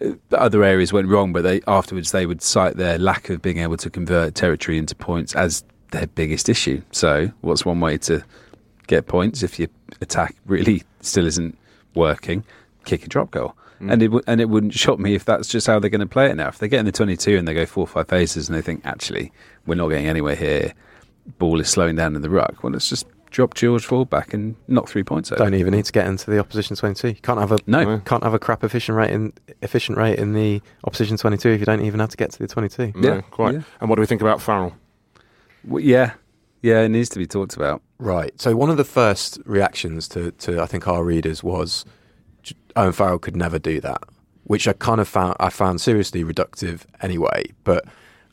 [0.00, 3.42] uh, the other areas went wrong, but they afterwards they would cite their lack of
[3.42, 6.82] being able to convert territory into points as their biggest issue.
[6.92, 8.22] So, what's one way to
[8.86, 9.68] get points if your
[10.00, 11.56] attack really still isn't
[11.94, 12.44] working?
[12.84, 13.56] Kick a drop goal.
[13.80, 13.92] Mm.
[13.92, 16.06] And it w- and it wouldn't shock me if that's just how they're going to
[16.06, 16.48] play it now.
[16.48, 18.62] If they get in the 22 and they go four or five phases and they
[18.62, 19.32] think actually
[19.66, 20.74] we're not getting anywhere here,
[21.38, 22.62] ball is slowing down in the ruck.
[22.62, 25.38] Well, let's just drop George Ford back and knock three points over.
[25.42, 27.14] Don't even need to get into the opposition twenty two.
[27.22, 27.98] Can't have a No.
[28.00, 31.60] can't have a crap efficient rate in efficient rate in the opposition twenty two if
[31.60, 32.92] you don't even have to get to the twenty two.
[32.96, 33.54] No, Yeah, quite.
[33.54, 33.62] yeah.
[33.80, 34.74] And what do we think about Farrell?
[35.64, 36.12] Well, yeah,
[36.62, 37.82] yeah, it needs to be talked about.
[37.98, 38.38] Right.
[38.40, 41.90] So one of the first reactions to, to I think our readers was J-
[42.76, 44.02] Owen Farrell could never do that,
[44.44, 47.84] which I kind of found I found seriously reductive anyway, but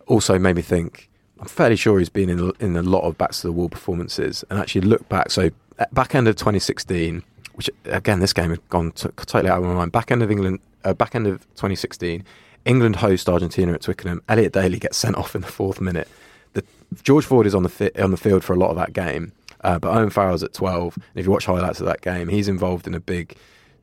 [0.07, 1.09] also made me think.
[1.39, 4.43] I'm fairly sure he's been in in a lot of backs to the wall performances,
[4.49, 5.29] and actually look back.
[5.29, 5.51] So
[5.91, 9.73] back end of 2016, which again this game had gone to, totally out of my
[9.73, 9.91] mind.
[9.91, 12.23] Back end of England, uh, back end of 2016,
[12.65, 14.21] England host Argentina at Twickenham.
[14.27, 16.07] Elliot Daly gets sent off in the fourth minute.
[16.53, 16.63] The,
[17.03, 19.31] George Ford is on the fi- on the field for a lot of that game,
[19.61, 20.95] uh, but Owen Farrell's at 12.
[20.95, 23.35] And if you watch highlights of that game, he's involved in a big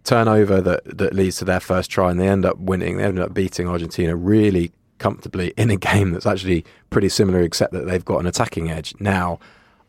[0.05, 2.99] turnover that that leads to their first try, and they end up winning.
[2.99, 7.73] They end up beating Argentina really comfortably in a game that's actually pretty similar, except
[7.73, 8.95] that they've got an attacking edge.
[9.01, 9.39] Now,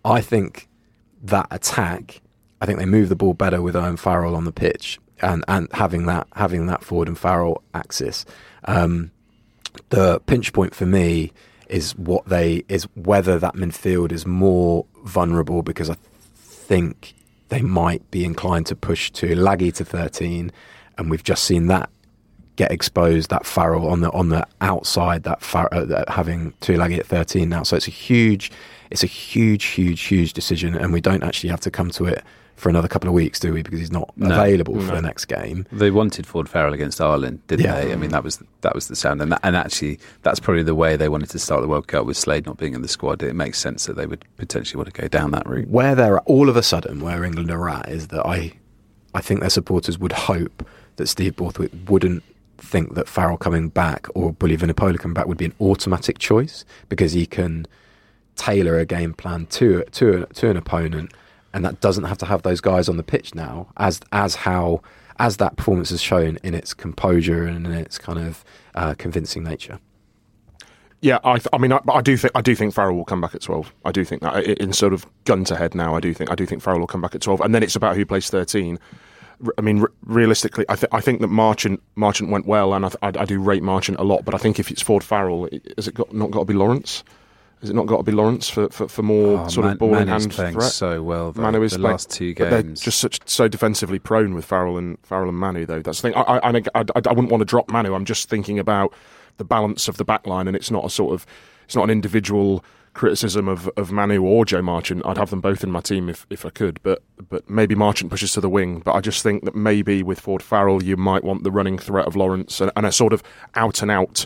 [0.03, 0.67] I think
[1.23, 2.21] that attack,
[2.61, 5.67] I think they move the ball better with Owen Farrell on the pitch and and
[5.73, 8.25] having that having that Ford and Farrell axis.
[8.65, 9.11] Um,
[9.89, 11.31] the pinch point for me
[11.69, 15.95] is what they is whether that midfield is more vulnerable because I
[16.35, 17.15] think
[17.55, 20.51] they might be inclined to push Tuilagi to 13
[20.97, 21.89] and we've just seen that
[22.57, 26.51] get exposed that Farrell on the on the outside that Far- uh, having
[26.99, 27.63] at 13 now.
[27.63, 28.51] So it's a huge
[28.91, 32.25] it's a huge huge huge decision and we don't actually have to come to it
[32.55, 33.61] for another couple of weeks, do we?
[33.61, 34.27] Because he's not No.
[34.33, 34.95] available for No.
[34.95, 35.65] the next game.
[35.71, 37.81] They wanted Ford Farrell against Ireland, didn't Yeah.
[37.81, 37.91] they?
[37.93, 40.73] I mean, that was that was the sound, and that, and actually, that's probably the
[40.73, 43.21] way they wanted to start the World Cup with Slade not being in the squad.
[43.21, 45.67] It makes sense that they would potentially want to go down that route.
[45.69, 48.53] Where they're all of a sudden, where England are at, is that I,
[49.13, 50.65] I think their supporters would hope
[50.95, 52.23] that Steve Borthwick wouldn't
[52.57, 56.63] think that Farrell coming back or Billy Vunipola coming back would be an automatic choice
[56.89, 57.67] because he can
[58.35, 61.11] tailor a game plan to to to an opponent,
[61.55, 63.67] and that doesn't have to have those guys on the pitch now.
[63.77, 64.81] As as how
[65.17, 68.43] as that performance has shown in its composure and in its kind of
[68.75, 69.79] uh, convincing nature.
[71.01, 73.21] Yeah, I, th- I mean, I, I do think I do think Farrell will come
[73.21, 73.73] back at twelve.
[73.85, 75.95] I do think that in sort of gun to head now.
[75.95, 77.75] I do think I do think Farrell will come back at twelve, and then it's
[77.75, 78.77] about who plays thirteen.
[79.57, 83.17] I mean, realistically, I, th- I think that Marchant Marchant went well, and I, th-
[83.17, 84.25] I, do rate Marchant a lot.
[84.25, 87.03] But I think if it's Ford Farrell, has it got not got to be Lawrence?
[87.65, 89.79] Has it not got to be Lawrence for, for, for more Oh, sort Man- of
[89.79, 90.71] ball in Manu's hand playing threat?
[90.71, 91.31] so well.
[91.31, 91.41] Though.
[91.41, 92.79] Manu is the playing- last two But they're games.
[92.81, 95.81] just such so defensively prone with Farrell and Farrell and Manu, though.
[95.81, 96.15] That's the thing.
[96.15, 97.93] I, I, I, I, I wouldn't want to drop Manu.
[97.95, 98.93] I'm just thinking about
[99.37, 101.25] the balance of the back line, and it's not a sort of
[101.65, 105.05] it's not an individual criticism of, of Manu or Joe Marchant.
[105.05, 108.09] I'd have them both in my team if, if I could, but but maybe Marchant
[108.11, 108.79] pushes to the wing.
[108.85, 112.05] But I just think that maybe with Ford Farrell, you might want the running threat
[112.05, 113.21] of Lawrence and, and a sort of
[113.55, 114.25] out and out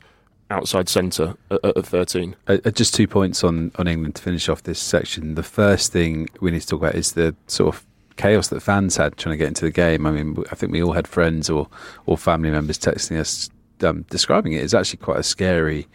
[0.50, 2.36] outside centre at, at 13.
[2.48, 5.36] Uh, uh, just two points on, on England to finish off this section.
[5.36, 7.86] The first thing we need to talk about is the sort of
[8.18, 10.06] chaos that fans had trying to get into the game.
[10.06, 11.68] I mean, I think we all had friends or,
[12.06, 13.50] or family members texting us
[13.84, 15.88] um, describing it It's actually quite a scary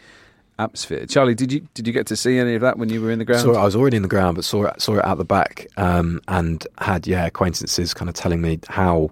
[0.59, 1.07] atmosphere.
[1.07, 3.19] Charlie, did you did you get to see any of that when you were in
[3.19, 3.43] the ground?
[3.43, 5.25] Saw it, I was already in the ground, but saw it, saw it out the
[5.25, 9.11] back, um, and had yeah acquaintances kind of telling me how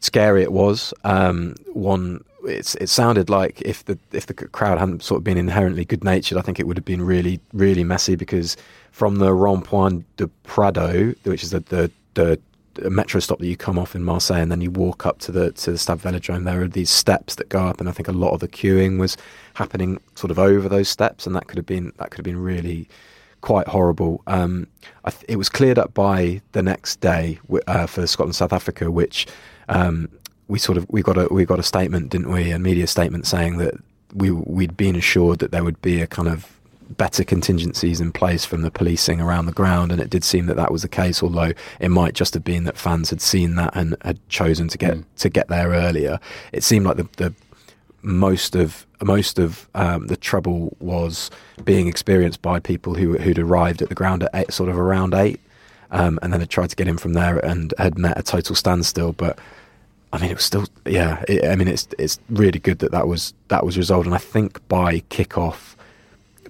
[0.00, 0.94] scary it was.
[1.04, 5.38] Um, one, it's it sounded like if the if the crowd hadn't sort of been
[5.38, 8.56] inherently good natured, I think it would have been really really messy because
[8.92, 12.40] from the Rond Point de Prado, which is the the, the
[12.90, 15.52] metro stop that you come off in Marseille, and then you walk up to the
[15.52, 16.44] to the Stade Velodrome.
[16.44, 18.98] There are these steps that go up, and I think a lot of the queuing
[18.98, 19.16] was
[19.54, 22.42] happening sort of over those steps, and that could have been that could have been
[22.42, 22.88] really
[23.40, 24.22] quite horrible.
[24.26, 24.66] Um,
[25.04, 29.26] th- it was cleared up by the next day uh, for Scotland South Africa, which
[29.68, 30.08] um,
[30.50, 32.50] we sort of we got a we got a statement, didn't we?
[32.50, 33.74] A media statement saying that
[34.12, 36.58] we we'd been assured that there would be a kind of
[36.96, 40.56] better contingencies in place from the policing around the ground, and it did seem that
[40.56, 41.22] that was the case.
[41.22, 44.76] Although it might just have been that fans had seen that and had chosen to
[44.76, 46.18] get to get there earlier.
[46.52, 47.32] It seemed like the, the
[48.02, 51.30] most of most of um, the trouble was
[51.64, 55.14] being experienced by people who who'd arrived at the ground at eight, sort of around
[55.14, 55.38] eight,
[55.92, 58.56] um, and then had tried to get in from there and had met a total
[58.56, 59.12] standstill.
[59.12, 59.38] But
[60.12, 61.24] I mean, it was still yeah.
[61.28, 64.18] It, I mean, it's it's really good that that was that was resolved, and I
[64.18, 65.76] think by kickoff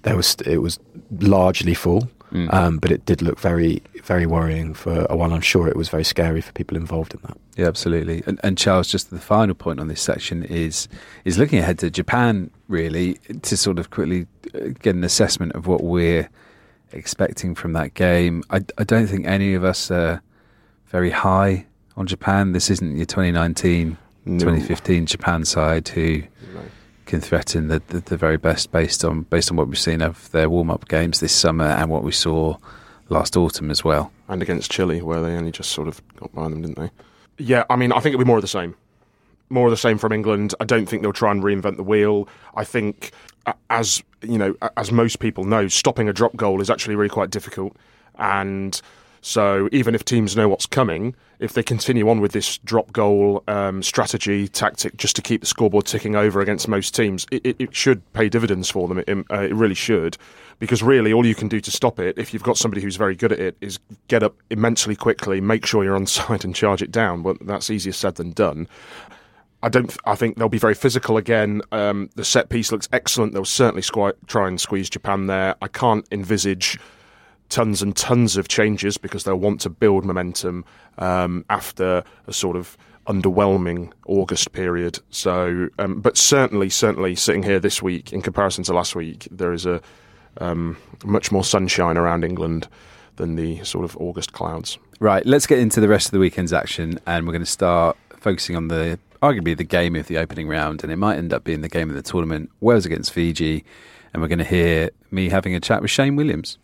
[0.02, 0.78] there was it was
[1.20, 2.10] largely full.
[2.32, 5.32] Um, but it did look very, very worrying for a while.
[5.32, 7.36] I'm sure it was very scary for people involved in that.
[7.56, 8.22] Yeah, absolutely.
[8.24, 10.86] And, and Charles, just the final point on this section is
[11.24, 15.66] is looking ahead to Japan, really, to sort of quickly uh, get an assessment of
[15.66, 16.28] what we're
[16.92, 18.44] expecting from that game.
[18.50, 20.22] I, I don't think any of us are
[20.86, 21.66] very high
[22.00, 22.52] on Japan.
[22.52, 24.38] This isn't your 2019, No.
[24.38, 26.22] 2015 Japan side who
[27.06, 30.30] can threaten the, the, the very best based on based on what we've seen of
[30.30, 32.56] their warm up games this summer and what we saw
[33.08, 34.12] last autumn as well.
[34.28, 36.90] and against Chile, where they only just sort of got by them, didn't they?
[37.38, 38.74] Yeah, I mean, I think it'll be more of the same.
[39.50, 40.54] More of the same from England.
[40.60, 42.28] I don't think they'll try and reinvent the wheel.
[42.54, 43.10] I think,
[43.68, 47.30] as you know, as most people know, stopping a drop goal is actually really quite
[47.30, 47.76] difficult.
[48.16, 48.80] And
[49.22, 53.42] so, even if teams know what's coming, if they continue on with this drop goal
[53.48, 57.56] um, strategy tactic just to keep the scoreboard ticking over against most teams, it, it,
[57.58, 58.98] it should pay dividends for them.
[58.98, 60.16] It, uh, it really should,
[60.58, 63.14] because really all you can do to stop it, if you've got somebody who's very
[63.14, 63.78] good at it, is
[64.08, 67.22] get up immensely quickly, make sure you're on side, and charge it down.
[67.22, 68.68] But that's easier said than done.
[69.62, 69.94] I don't.
[70.06, 71.60] I think they'll be very physical again.
[71.72, 73.34] Um, the set piece looks excellent.
[73.34, 75.54] They'll certainly squi- try and squeeze Japan there.
[75.60, 76.78] I can't envisage
[77.50, 80.64] tons and tons of changes because they'll want to build momentum
[80.98, 84.98] um, after a sort of underwhelming August period.
[85.10, 89.52] So, um, but certainly, certainly, sitting here this week in comparison to last week, there
[89.52, 89.82] is a
[90.38, 92.68] um, much more sunshine around England
[93.16, 94.78] than the sort of August clouds.
[95.00, 97.96] Right, let's get into the rest of the weekend's action, and we're going to start
[98.18, 101.44] focusing on the arguably the game of the opening round, and it might end up
[101.44, 103.64] being the game of the tournament, Wales against Fiji,
[104.12, 106.58] and we're going to hear me having a chat with Shane Williams.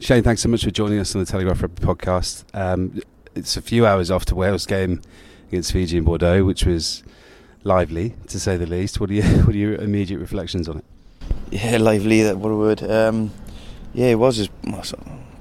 [0.00, 2.44] Shane, thanks so much for joining us on the Telegraph Rugby podcast.
[2.54, 3.02] Um,
[3.34, 5.02] it's a few hours after Wales game
[5.48, 7.02] against Fiji in Bordeaux, which was
[7.64, 8.98] lively to say the least.
[8.98, 10.84] What are what are your immediate reflections on it?
[11.50, 12.22] Yeah, lively.
[12.22, 12.82] That what a word.
[12.82, 13.30] Um,
[13.92, 14.50] yeah, it was just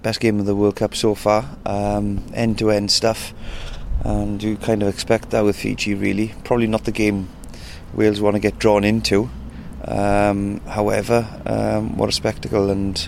[0.02, 3.34] best game of the World Cup so far, end to end stuff,
[4.04, 5.93] and you kind of expect that with Fiji.
[5.93, 7.30] Really, probably not the game
[7.93, 9.30] Wales want to get drawn into.
[9.86, 12.69] Um, however, um, what a spectacle!
[12.69, 13.08] And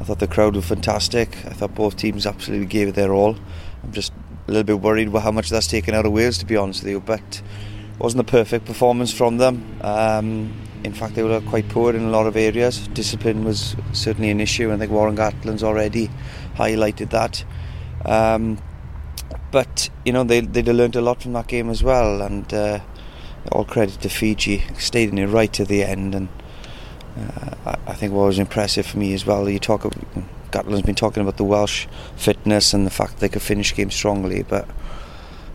[0.00, 1.36] I thought the crowd were fantastic.
[1.46, 3.36] I thought both teams absolutely gave it their all.
[3.82, 4.12] I'm just
[4.46, 6.82] a little bit worried about how much that's taken out of Wales, to be honest
[6.82, 7.00] with you.
[7.00, 9.78] But it wasn't a perfect performance from them.
[9.82, 12.86] Um, in fact, they were quite poor in a lot of areas.
[12.88, 16.08] Discipline was certainly an issue, and I think Warren Gatland's already
[16.54, 17.44] highlighted that.
[18.04, 18.58] Um,
[19.50, 22.80] but you know they they'd learned a lot from that game as well, and uh,
[23.52, 26.28] all credit to Fiji, stayed in it right to the end, and
[27.18, 29.48] uh, I think what was impressive for me as well.
[29.48, 29.82] You talk,
[30.50, 34.42] Gatland's been talking about the Welsh fitness and the fact they could finish games strongly,
[34.42, 34.68] but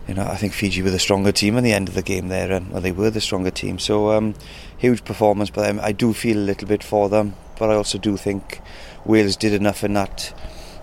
[0.07, 2.27] you know I think Fiji were the stronger team at the end of the game
[2.27, 3.79] there, and well, they were the stronger team.
[3.79, 4.35] So um,
[4.77, 5.79] huge performance them.
[5.81, 8.61] I do feel a little bit for them, but I also do think
[9.05, 10.33] Wales did enough in that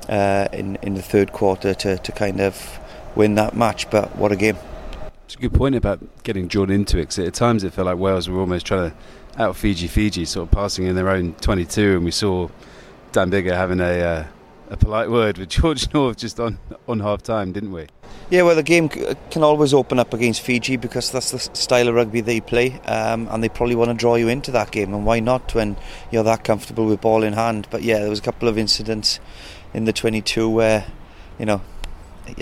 [0.09, 2.79] uh, in in the third quarter to to kind of
[3.15, 3.91] win that match.
[3.91, 4.57] But what a game!
[5.25, 7.03] It's a good point about getting drawn into it.
[7.03, 8.97] Because at times it felt like Wales were almost trying to
[9.39, 12.49] out of Fiji Fiji, sort of passing in their own 22, and we saw
[13.13, 14.27] Dan Biggar having a uh,
[14.71, 17.87] a polite word with George North just on on half time, didn't we?
[18.31, 21.97] Yeah, well, the game can always open up against Fiji because that's the style of
[21.97, 24.95] rugby they play, um, and they probably want to draw you into that game.
[24.95, 25.77] And why not when
[26.13, 27.67] you're that comfortable with ball in hand?
[27.71, 29.19] But yeah, there was a couple of incidents
[29.75, 30.87] in the 22 where,
[31.41, 31.61] you know,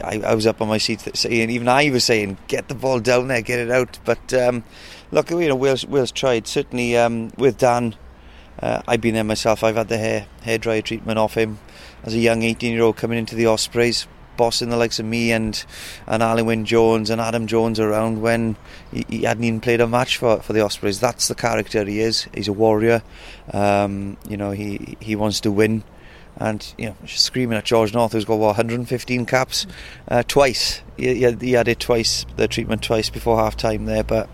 [0.04, 3.00] I, I was up on my seat saying, even I was saying, get the ball
[3.00, 3.98] down there, get it out.
[4.04, 4.64] But um,
[5.10, 6.46] look, you know, Wales, Wales tried.
[6.46, 7.94] Certainly um, with Dan,
[8.60, 9.62] uh, I've been there myself.
[9.62, 11.58] I've had the hair hair dryer treatment off him
[12.02, 15.32] as a young 18 year old coming into the Ospreys, bossing the likes of me
[15.32, 15.64] and
[16.06, 18.56] and Alun Wyn Jones and Adam Jones around when
[18.92, 21.00] he, he, hadn't even played a match for, for the Ospreys.
[21.00, 22.26] That's the character he is.
[22.34, 23.02] He's a warrior.
[23.52, 25.84] Um, you know, he he wants to win
[26.40, 29.66] and you know screaming at George North, who's got what 115 caps,
[30.08, 30.82] uh, twice.
[30.96, 34.04] He, he, had it twice, the treatment twice before half time there.
[34.04, 34.28] But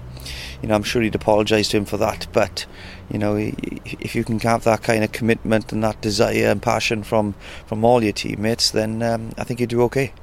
[0.65, 2.27] you know, I'm sure he'd apologise to him for that.
[2.33, 2.65] But
[3.11, 7.03] you know, if you can have that kind of commitment and that desire and passion
[7.03, 7.35] from
[7.67, 10.15] from all your teammates, then um, I think you'd do okay.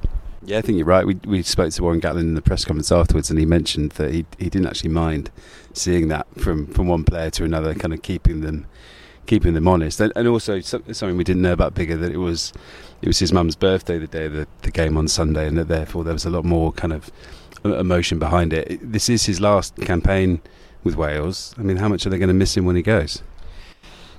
[0.44, 1.06] Yeah, I think you're right.
[1.06, 4.12] We we spoke to Warren Gatland in the press conference afterwards, and he mentioned that
[4.12, 5.30] he he didn't actually mind
[5.74, 8.66] seeing that from from one player to another, kind of keeping them
[9.26, 10.00] keeping them honest.
[10.00, 12.52] And, and also something we didn't know about Biggar that it was
[13.00, 15.68] it was his mum's birthday the day of the, the game on Sunday, and that
[15.68, 17.12] therefore there was a lot more kind of
[17.64, 18.78] emotion behind it.
[18.82, 20.40] This is his last campaign
[20.84, 21.54] with Wales.
[21.58, 23.22] I mean, how much are they going to miss him when he goes?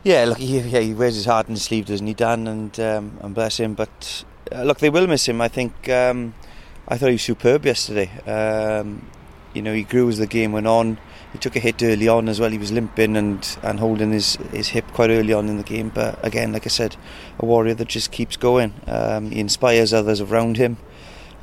[0.03, 2.47] Yeah, look, he, yeah, he wears his heart on his sleeve, doesn't he, Dan?
[2.47, 3.73] And um, and bless him.
[3.73, 5.41] But uh, look, they will miss him.
[5.41, 5.89] I think.
[5.89, 6.33] Um,
[6.85, 8.09] I thought he was superb yesterday.
[8.29, 9.09] Um,
[9.53, 10.97] you know, he grew as the game went on
[11.33, 12.51] he took a hit early on as well.
[12.51, 15.89] He was limping and, and holding his, his hip quite early on in the game.
[15.89, 16.95] But again, like I said,
[17.39, 18.75] a warrior that just keeps going.
[18.85, 20.77] Um, he inspires others around him.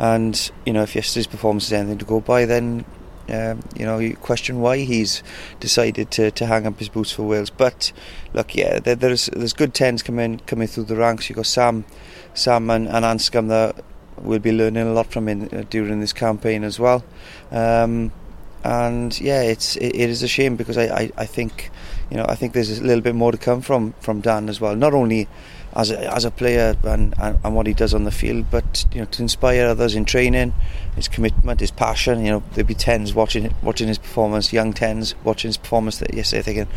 [0.01, 2.87] And, you know, if yesterday's performance is anything to go by, then,
[3.29, 5.23] um, you know, you question why he's
[5.61, 7.51] decided to, to hang up his boots for Wales.
[7.51, 7.93] But,
[8.33, 11.29] look, yeah, there, there's there's good tens coming coming through the ranks.
[11.29, 11.85] You've got Sam,
[12.33, 13.85] Sam and, and Anscombe that
[14.17, 17.05] will be learning a lot from him uh, during this campaign as well.
[17.51, 18.11] Um,
[18.65, 21.71] and yeah, it's it, it is a shame because I, I, I think
[22.11, 24.63] you know I think there's a little bit more to come from from Dan as
[24.63, 24.75] well.
[24.77, 25.29] Not only
[25.75, 28.87] as a, as a player and, and, and what he does on the field, but
[28.93, 30.53] you know to inspire others in training,
[30.97, 32.25] his commitment, his passion.
[32.25, 36.13] You know there'd be tens watching watching his performance, young tens watching his performance that
[36.13, 36.69] yesterday, thinking,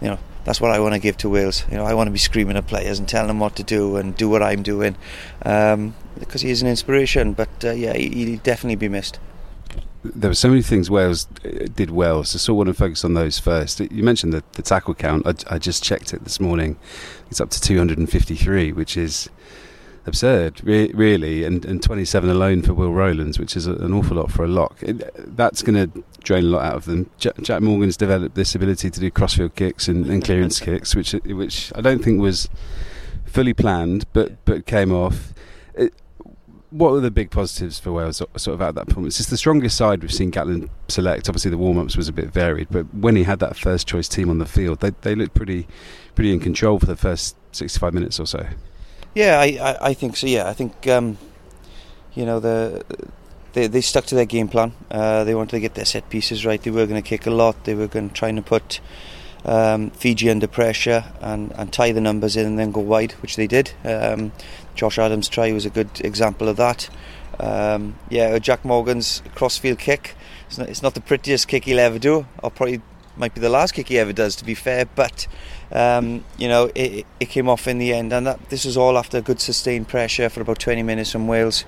[0.00, 1.64] you know that's what I want to give to Wales.
[1.70, 3.96] You know I want to be screaming at players and telling them what to do
[3.96, 4.96] and do what I'm doing,
[5.44, 7.32] um, because he is an inspiration.
[7.32, 9.18] But uh, yeah, he, he'll definitely be missed
[10.04, 12.74] there were so many things Wales uh, did well, so I sort of want to
[12.74, 13.80] focus on those first.
[13.80, 15.26] You mentioned the, the tackle count.
[15.26, 16.76] I, I, just checked it this morning.
[17.30, 19.30] It's up to 253, which is
[20.04, 24.16] absurd, re- really, and, and 27 alone for Will Rowlands, which is a, an awful
[24.16, 24.82] lot for a lock.
[24.82, 27.08] It, that's going to drain a lot out of them.
[27.18, 31.12] Jac, Jac Morgan's developed this ability to do crossfield kicks and, and clearance kicks, which
[31.12, 32.48] which I don't think was
[33.24, 35.32] fully planned, but but came off.
[35.74, 35.94] It,
[36.72, 39.06] what were the big positives for Wales sort of out that point?
[39.06, 41.28] It's the strongest side we've seen Gatland select.
[41.28, 44.08] Obviously, the warm ups was a bit varied, but when he had that first choice
[44.08, 45.68] team on the field, they they looked pretty
[46.14, 48.46] pretty in control for the first 65 minutes or so.
[49.14, 50.26] Yeah, I, I, I think so.
[50.26, 51.18] Yeah, I think um,
[52.14, 52.84] you know the.
[53.54, 54.72] They, they stuck to their game plan.
[54.90, 56.62] Uh, they wanted to get their set pieces right.
[56.62, 57.64] They were going to kick a lot.
[57.64, 58.80] They were going to try to put
[59.44, 63.36] um, Fiji under pressure and, and tie the numbers in and then go wide, which
[63.36, 63.72] they did.
[63.84, 64.32] Um,
[64.74, 66.88] Josh Adams' try was a good example of that.
[67.40, 70.14] Um, yeah, Jac Morgan's crossfield kick.
[70.46, 72.26] It's not, it's not, the prettiest kick he'll ever do.
[72.42, 72.82] I'll probably
[73.16, 74.84] might be the last kick he ever does, to be fair.
[74.84, 75.26] But
[75.72, 78.98] um, you know, it, it came off in the end, and that this was all
[78.98, 81.64] after good sustained pressure for about 20 minutes from Wales,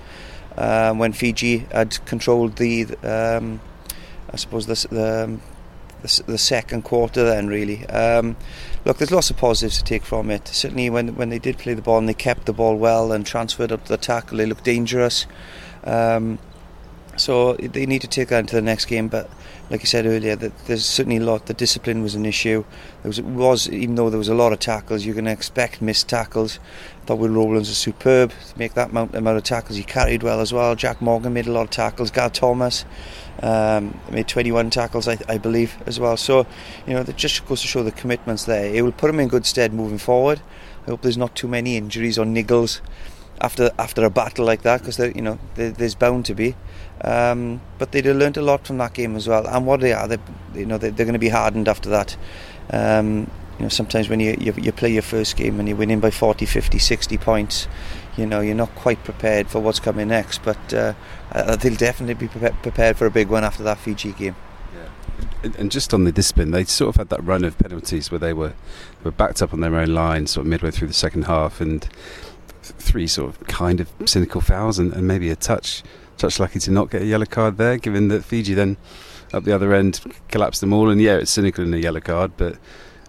[0.57, 3.61] um, when Fiji had controlled the, um,
[4.33, 5.41] I suppose the, the
[6.27, 7.25] the, second quarter.
[7.25, 8.37] Then really, um,
[8.85, 10.49] look, there's lots of positives to take from it.
[10.49, 13.27] Certainly, when when they did play the ball and they kept the ball well and
[13.27, 15.27] transferred up the tackle, they looked dangerous.
[15.85, 16.39] Um,
[17.17, 19.31] so they need to take that into the next game, but
[19.71, 21.47] like I said earlier, that there's certainly a lot.
[21.47, 22.65] The discipline was an issue.
[23.03, 25.81] There was, was even though there was a lot of tackles, you're going to expect
[25.81, 26.59] missed tackles.
[27.03, 29.77] I thought Will Rowlands was superb to make that amount, amount of tackles.
[29.77, 30.75] He carried well as well.
[30.75, 32.11] Jac Morgan made a lot of tackles.
[32.11, 32.85] Gal Thomas
[33.43, 36.16] um, made 21 tackles, I, I, believe, as well.
[36.16, 36.47] So,
[36.87, 38.74] you know, that just goes to show the commitments there.
[38.74, 40.41] It will put him in good stead moving forward.
[40.87, 42.80] I hope there's not too many injuries or niggles
[43.41, 46.55] after after a battle like that because you know there's bound to be.
[47.01, 49.47] Um, but they learned a lot from that game as well.
[49.47, 50.18] And what they are, they,
[50.55, 52.16] you know, they, are going to be hardened after that.
[52.70, 56.01] Um, you know, sometimes when you, you, you play your first game and you're winning
[56.01, 57.68] by 40, 50, 60 points,
[58.16, 60.43] you know, you're not quite prepared for what's coming next.
[60.43, 60.95] But uh,
[61.35, 64.37] they'll definitely be prepared for a big one after that Fiji game.
[65.43, 68.32] And just on the discipline, they sort of had that run of penalties where they
[68.32, 68.55] were
[69.03, 71.87] were backed up on their own line, sort of midway through the second half, and
[72.62, 75.82] three sort of kind of cynical fouls and, and maybe a touch
[76.16, 78.78] touch lucky to not get a yellow card there, given that Fiji then
[79.35, 80.89] up the other end collapsed them all.
[80.89, 82.57] And yeah, it's cynical in a yellow card, but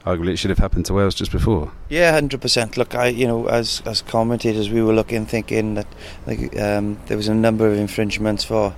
[0.05, 1.71] arguably it should have happened to Wales just before.
[1.89, 2.77] Yeah, hundred percent.
[2.77, 5.87] Look, I you know as as commentators we were looking thinking that
[6.27, 8.75] like um, there was a number of infringements for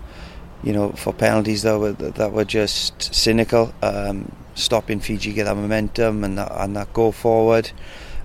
[0.63, 5.55] you know for penalties that were that were just cynical, um, stopping Fiji get that
[5.55, 7.71] momentum and that and that go forward.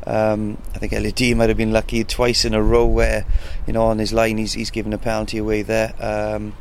[0.06, 3.24] Um, I think LED might have been lucky twice in a row where,
[3.68, 5.94] you know, on his line he's he's given a penalty away there.
[6.00, 6.54] Um,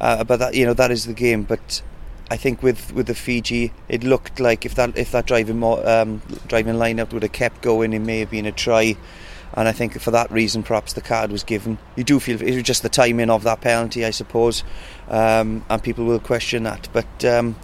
[0.00, 1.42] uh, but that you know that is the game.
[1.42, 1.82] But
[2.30, 6.20] I think with, with the Fiji, it looked like if that if that driving um,
[6.46, 8.96] driving lineup would have kept going, it may have been a try.
[9.54, 11.78] And I think for that reason, perhaps the card was given.
[11.96, 14.62] You do feel it was just the timing of that penalty, I suppose,
[15.08, 16.88] um, and people will question that.
[16.92, 17.56] But um,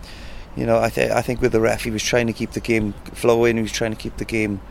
[0.57, 2.95] you know, I, I think with the ref, he was trying to keep the game
[3.13, 3.57] flowing.
[3.57, 4.63] He was trying to keep the game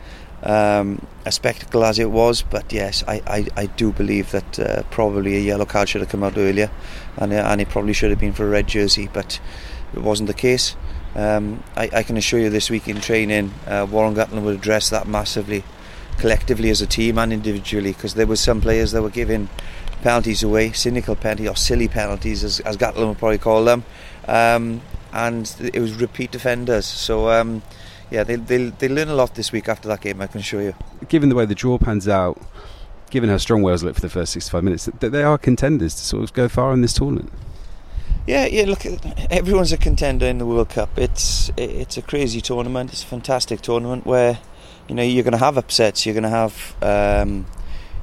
[0.42, 2.42] um, a spectacle as it was.
[2.42, 6.10] But yes, I, I, I do believe that uh, probably a yellow card should have
[6.10, 6.70] come out earlier,
[7.16, 9.40] and uh, and it probably should have been for a red jersey, but
[9.94, 10.76] it wasn't the case.
[11.14, 14.90] Um, I, I, can assure you this week in training, uh, Warren Gatland would address
[14.90, 15.62] that massively,
[16.18, 19.48] collectively as a team and individually, because there were some players that were giving
[20.02, 23.84] penalties away, cynical penalties or silly penalties, as, as Gatland would probably call them,
[24.26, 24.80] um,
[25.12, 26.86] and it was repeat offenders.
[26.86, 27.30] So.
[27.30, 27.62] Um,
[28.10, 30.62] yeah, they'll, they'll, they'll learn a lot this week after that game, I can assure
[30.62, 30.74] you.
[31.08, 32.40] Given the way the draw pans out,
[33.10, 36.00] given how strong Wales look for the first 65 minutes, that they are contenders to
[36.00, 37.32] sort of go far in this tournament.
[38.26, 38.64] Yeah, yeah.
[38.64, 38.86] Look,
[39.30, 40.98] everyone's a contender in the World Cup.
[40.98, 42.90] It's it's a crazy tournament.
[42.90, 44.38] It's a fantastic tournament where
[44.88, 46.06] you know you're going to have upsets.
[46.06, 47.44] You're going to have um,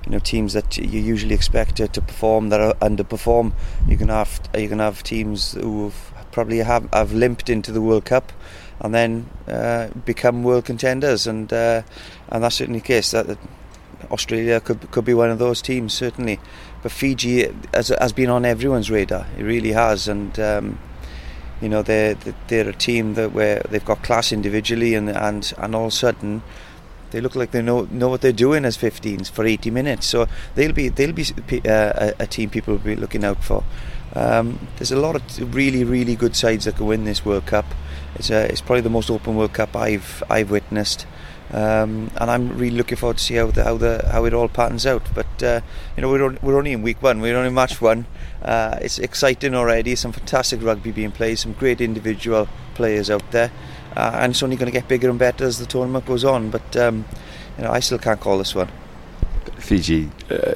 [0.05, 3.53] you know teams that you usually expect to, to perform that are underperform.
[3.87, 5.91] You're going to have you're going to have teams who
[6.31, 8.31] probably have have limped into the World Cup
[8.79, 11.25] and then uh, become world contenders.
[11.25, 11.81] And uh,
[12.29, 13.09] and that's certainly the case.
[13.09, 13.39] That
[14.11, 16.39] Australia could could be one of those teams certainly.
[16.81, 19.27] But Fiji has, has been on everyone's radar.
[19.37, 20.39] It really has, and.
[20.39, 20.79] Um,
[21.61, 22.15] you know they're
[22.47, 25.95] they're a team that where they've got class individually and and and all of a
[25.95, 26.41] sudden
[27.11, 30.07] they look like they know know what they're doing as 15s for 80 minutes.
[30.07, 31.25] So they'll be they'll be
[31.67, 33.63] uh, a, team people will be looking out for.
[34.15, 37.65] Um, there's a lot of really really good sides that can win this World Cup.
[38.15, 41.05] It's a, it's probably the most open World Cup I've I've witnessed.
[41.53, 44.47] Um, and I'm really looking forward to see how the how the how it all
[44.47, 45.03] patterns out.
[45.13, 45.61] But uh,
[45.97, 48.05] you know we're on, we're only in week one, we're only in match one.
[48.41, 49.95] Uh, it's exciting already.
[49.95, 53.51] Some fantastic rugby being played, some great individual players out there,
[53.97, 56.51] uh, and it's only going to get bigger and better as the tournament goes on.
[56.51, 57.05] But um,
[57.57, 58.69] you know I still can't call this one.
[59.57, 60.53] Fiji uh,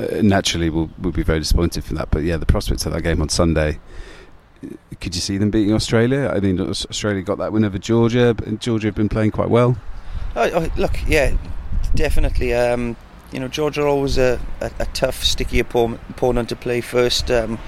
[0.00, 2.10] uh, naturally will will be very disappointed for that.
[2.10, 3.78] But yeah, the prospects of that game on Sunday
[5.00, 6.30] could you see them beating Australia?
[6.32, 9.76] I mean, Australia got that win over Georgia, and Georgia have been playing quite well.
[10.34, 11.36] Oh, oh, look, yeah,
[11.94, 12.54] definitely.
[12.54, 12.96] Um,
[13.32, 17.30] you know, Georgia are always a, a, a tough, sticky opponent to play first.
[17.30, 17.58] Um,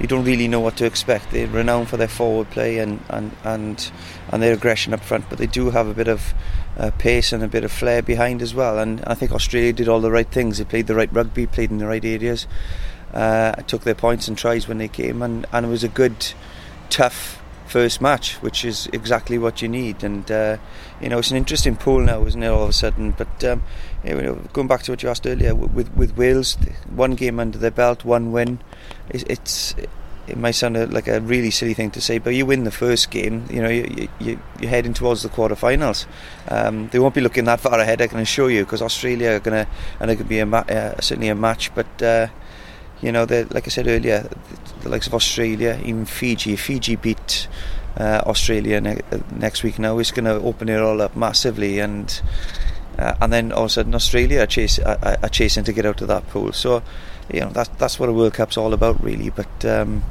[0.00, 1.30] you don't really know what to expect.
[1.30, 3.92] They're renowned for their forward play and, and, and,
[4.30, 6.34] and their aggression up front, but they do have a bit of
[6.76, 8.78] uh, pace and a bit of flair behind as well.
[8.78, 10.58] And I think Australia did all the right things.
[10.58, 12.46] They played the right rugby, played in the right areas
[13.12, 16.32] uh, took their points and tries when they came, and, and it was a good,
[16.90, 20.02] tough first match, which is exactly what you need.
[20.02, 20.58] And uh,
[21.02, 22.46] you know, it's an interesting pool now, isn't it?
[22.46, 23.62] All of a sudden, but um,
[24.04, 26.56] you know, going back to what you asked earlier, with with Wales,
[26.88, 28.60] one game under their belt, one win,
[29.10, 29.74] it's, it's
[30.28, 33.10] it might sound like a really silly thing to say, but you win the first
[33.10, 36.06] game, you know, you, you, you're heading towards the quarterfinals.
[36.48, 39.40] Um, they won't be looking that far ahead, I can assure you, because Australia are
[39.40, 42.02] going to, and it could be a ma- uh, certainly a match, but.
[42.02, 42.28] Uh,
[43.02, 46.54] you know, like I said earlier, the, the likes of Australia, even Fiji.
[46.54, 47.48] Fiji beat
[47.96, 49.98] uh, Australia ne- uh, next week now.
[49.98, 52.22] It's going to open it all up massively, and
[52.98, 55.86] uh, and then all of a sudden Australia are, chase, are, are, chasing to get
[55.86, 56.52] out of that pool.
[56.52, 56.82] So,
[57.32, 59.30] you know, that's that's what a World Cup's all about, really.
[59.30, 60.02] But um,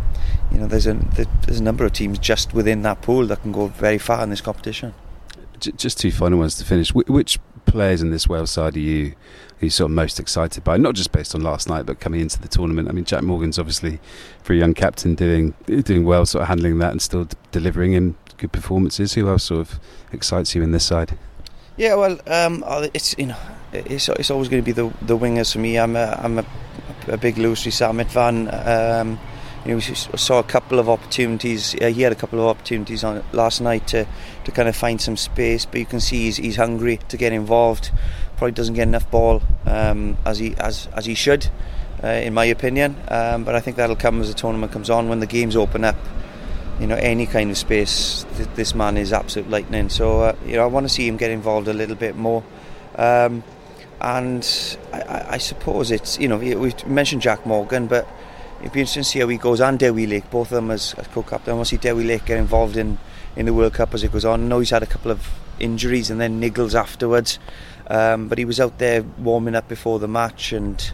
[0.51, 3.51] you know, there's a there's a number of teams just within that pool that can
[3.51, 4.93] go very far in this competition.
[5.59, 6.93] Just two final ones to finish.
[6.93, 9.13] Which players in this Wales side are you
[9.65, 10.77] you sort of most excited by?
[10.77, 12.89] Not just based on last night, but coming into the tournament.
[12.89, 13.99] I mean, Jac Morgan's obviously
[14.43, 18.15] for a young captain doing doing well, sort of handling that and still delivering in
[18.37, 19.13] good performances.
[19.13, 19.79] Who else sort of
[20.11, 21.17] excites you in this side?
[21.77, 23.37] Yeah, well, um, it's you know,
[23.73, 25.77] it's it's always going to be the the wingers for me.
[25.77, 26.45] I'm a I'm a,
[27.07, 28.49] a big Lewis Samit fan.
[28.51, 29.19] Um,
[29.65, 31.75] you know, we saw a couple of opportunities.
[31.79, 34.07] Uh, he had a couple of opportunities on last night to,
[34.43, 37.31] to kind of find some space, but you can see he's, he's hungry to get
[37.31, 37.91] involved.
[38.41, 41.47] Probably doesn't get enough ball um, as he as as he should,
[42.03, 42.95] uh, in my opinion.
[43.07, 45.83] Um, but I think that'll come as the tournament comes on when the games open
[45.83, 45.95] up.
[46.79, 49.89] You know, any kind of space, th- this man is absolute lightning.
[49.89, 52.43] So uh, you know, I want to see him get involved a little bit more.
[52.95, 53.43] Um,
[54.01, 58.07] and I, I, suppose it's you know we mentioned Jac Morgan, but
[58.61, 60.95] it'd be interesting to see how he goes and Dewi Lake, both of them as,
[60.95, 61.51] as co-captain.
[61.51, 62.97] I want to see Dewi Lake get involved in,
[63.35, 64.45] in the World Cup as it goes on.
[64.45, 65.29] I know he's had a couple of
[65.61, 67.39] injuries and then niggles afterwards,
[67.87, 70.93] um, but he was out there warming up before the match and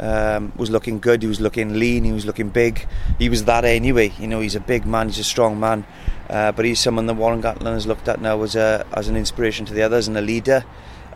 [0.00, 1.22] um, was looking good.
[1.22, 2.04] He was looking lean.
[2.04, 2.86] He was looking big.
[3.18, 4.12] He was that anyway.
[4.18, 5.08] You know, he's a big man.
[5.08, 5.86] He's a strong man,
[6.28, 9.16] uh, but he's someone that Warren Gatland has looked at now as a as an
[9.16, 10.64] inspiration to the others and a leader.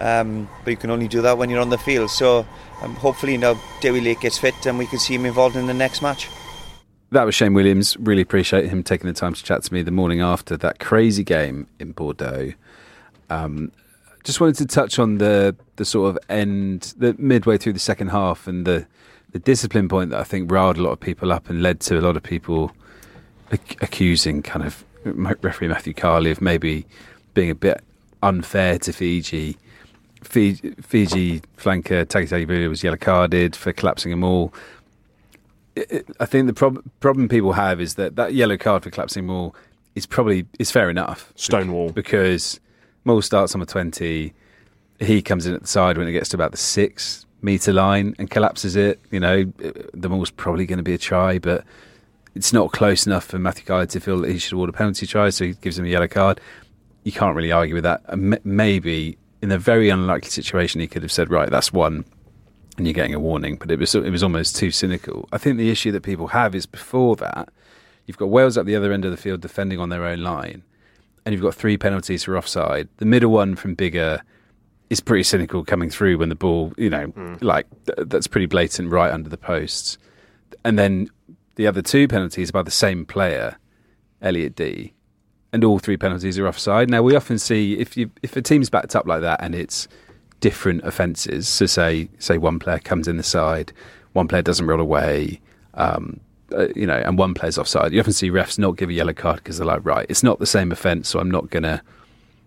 [0.01, 2.11] Um, but you can only do that when you're on the field.
[2.11, 2.47] So
[2.83, 5.75] um, hopefully now Dewi Lake gets fit and we can see him involved in the
[5.75, 6.29] next match.
[7.11, 7.97] That was Shane Williams.
[7.97, 11.25] Really appreciate him taking the time to chat to me the morning after that crazy
[11.25, 12.53] game in Bordeaux.
[13.31, 13.73] Um,
[14.25, 18.09] just wanted to touch on the the sort of end, the midway through the second
[18.09, 18.87] half, and the
[19.33, 21.99] the discipline point that I think riled a lot of people up and led to
[21.99, 22.73] a lot of people
[23.53, 26.87] ac- accusing kind of referee Matthew Carley of maybe
[27.35, 27.83] being a bit
[28.23, 29.57] unfair to Fiji
[30.23, 34.53] Fiji, Fiji flanker Tagitagivalu was yellow carded for collapsing a maul.
[36.19, 39.55] I think the prob- problem people have is that that yellow card for collapsing maul
[39.95, 41.33] is probably is fair enough.
[41.37, 42.59] Stonewall because
[43.09, 44.33] maul starts on the twenty.
[45.01, 48.15] He comes in at the side when it gets to about the six meter line
[48.19, 49.01] and collapses it.
[49.11, 49.45] You know,
[49.95, 51.65] the maul's probably going to be a try, but
[52.35, 55.07] it's not close enough for Matthew Carley to feel that he should award a penalty
[55.07, 56.41] try, so he gives him a yellow card.
[57.05, 58.03] You can't really argue with that.
[58.45, 62.05] Maybe in a very unlikely situation, he could have said, "Right, that's one,"
[62.77, 63.57] and you're getting a warning.
[63.57, 65.29] But it was it was almost too cynical.
[65.33, 67.49] I think the issue that people have is before that,
[68.07, 70.65] you've got Wales at the other end of the field defending on their own line,
[71.29, 72.89] and you've got three penalties for offside.
[72.97, 74.23] The middle one from Biggar
[74.89, 77.43] is pretty cynical coming through when the ball, you know, mm.
[77.43, 79.99] like th- that's pretty blatant right under the posts,
[80.65, 81.11] and then
[81.57, 83.59] the other two penalties by the same player,
[84.23, 84.95] Elliot Dee,
[85.53, 86.89] and all three penalties are offside.
[86.89, 89.87] Now we often see if you if a team's backed up like that and it's
[90.41, 91.47] different offences.
[91.47, 93.71] So say say one player comes in the side,
[94.15, 95.43] one player doesn't roll away,
[95.75, 96.21] um,
[96.53, 97.93] uh, you know, and one player's offside.
[97.93, 100.39] You often see refs not give a yellow card because they're like, right, it's not
[100.39, 101.83] the same offence, so I'm not gonna,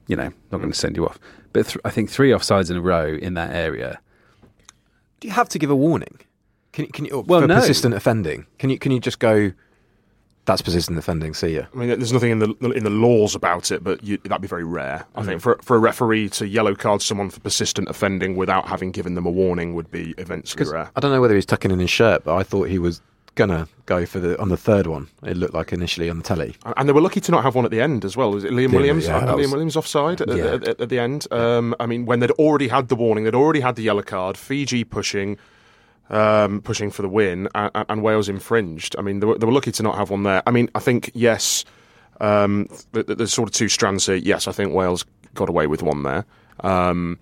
[0.07, 1.19] you know, not going to send you off.
[1.53, 3.99] But th- I think three offsides in a row in that area.
[5.19, 6.19] Do you have to give a warning?
[6.71, 7.55] Can, can you well, for no.
[7.55, 8.45] persistent offending?
[8.57, 9.51] Can you can you just go?
[10.45, 11.35] That's persistent offending.
[11.35, 11.67] See you.
[11.71, 14.47] I mean, there's nothing in the in the laws about it, but you, that'd be
[14.47, 15.05] very rare.
[15.13, 15.29] I mm-hmm.
[15.29, 19.15] think for for a referee to yellow card someone for persistent offending without having given
[19.15, 20.89] them a warning would be immensely rare.
[20.95, 23.01] I don't know whether he's tucking in his shirt, but I thought he was
[23.35, 25.07] gonna go for the on the third one.
[25.23, 27.65] It looked like initially on the telly, and they were lucky to not have one
[27.65, 28.31] at the end as well.
[28.31, 29.05] Was it Liam Williams?
[29.05, 30.35] Yeah, Liam was, Williams offside yeah.
[30.35, 31.27] at, at, at, the end.
[31.31, 34.37] Um, I mean, when they'd already had the warning, they'd already had the yellow card.
[34.37, 35.37] Fiji pushing
[36.11, 38.95] um, pushing for the win, and, and, Wales infringed.
[38.97, 40.43] I mean, they were, they were, lucky to not have one there.
[40.45, 41.63] I mean, I think yes,
[42.19, 44.15] um, there's sort of two strands here.
[44.15, 46.25] Yes, I think Wales got away with one there,
[46.59, 47.17] um,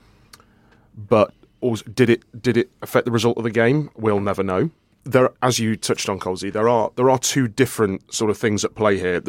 [0.97, 3.91] but also, did it did it affect the result of the game?
[3.95, 4.71] We'll never know.
[5.05, 8.65] There, as you touched on, Colsey, there are there are two different sort of things
[8.65, 9.21] at play here.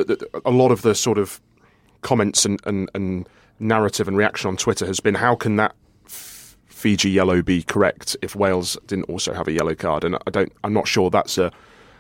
[0.45, 1.41] A lot of the sort of
[2.03, 5.75] comments and, and, and narrative and reaction on Twitter has been, how can that
[6.07, 10.05] Fiji yellow be correct if Wales didn't also have a yellow card?
[10.05, 11.53] And I don't, I'm not sure that's a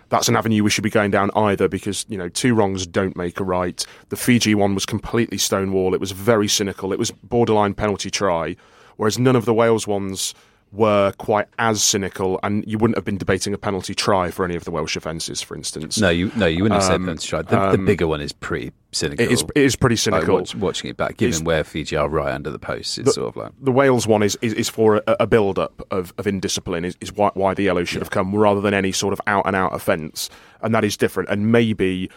[0.08, 3.16] that's an avenue we should be going down either because you know two wrongs don't
[3.16, 3.86] make a right.
[4.08, 5.94] The Fiji one was completely stonewall.
[5.94, 6.92] It was very cynical.
[6.92, 8.56] It was borderline penalty try,
[8.96, 10.34] whereas none of the Wales ones
[10.72, 14.54] were quite as cynical, and you wouldn't have been debating a penalty try for any
[14.54, 15.98] of the Welsh offences, for instance.
[15.98, 17.42] No, you no, you wouldn't have Um, said penalty try.
[17.42, 19.24] The, the um, Biggar one is pretty cynical.
[19.26, 20.34] It is, it is pretty Like, cynical.
[20.36, 23.36] watch- watching it back, given where Fiji are right under the post, it's sort of
[23.36, 26.84] like the Wales one is, is, is for a, a build up of, of indiscipline,
[26.84, 29.46] is, is why, why the yellow should have come rather than any sort of out
[29.46, 30.30] and out offence.
[30.62, 31.30] And that is different.
[31.30, 32.08] And maybe,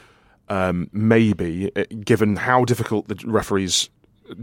[0.49, 3.89] um, maybe, uh, given how difficult the referee's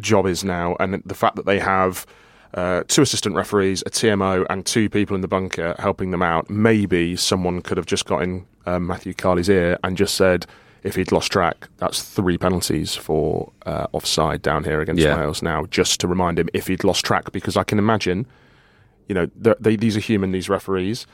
[0.01, 2.07] job is now and the fact that they have
[2.55, 6.51] uh, two assistant referees, a TMO, and two people in the bunker helping them out,
[6.51, 10.47] maybe someone could have just got in um, Matthew Carley's ear and just said,
[10.83, 15.19] if he'd lost track, that's three penalties for uh, offside down here against Yeah.
[15.19, 18.27] Wales now, just to remind him if he'd lost track, because I can imagine,
[19.09, 21.07] you know, they, these are human, these referees,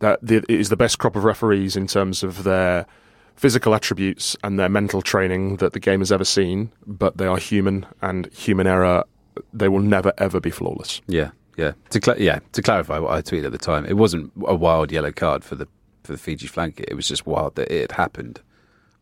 [0.00, 2.86] that the, it is the best crop of referees in terms of their
[3.34, 7.38] physical attributes and their mental training that the game has ever seen, but they are
[7.38, 9.04] human, and human error,
[9.52, 11.00] they will never, ever be flawless.
[11.06, 11.72] yeah, yeah.
[11.90, 14.92] To cla yeah, to clarify what I tweeted at the time, it wasn't a wild
[14.92, 15.66] yellow card for the
[16.04, 16.84] for the Fiji flanker.
[16.88, 18.40] It was just wild that it had happened.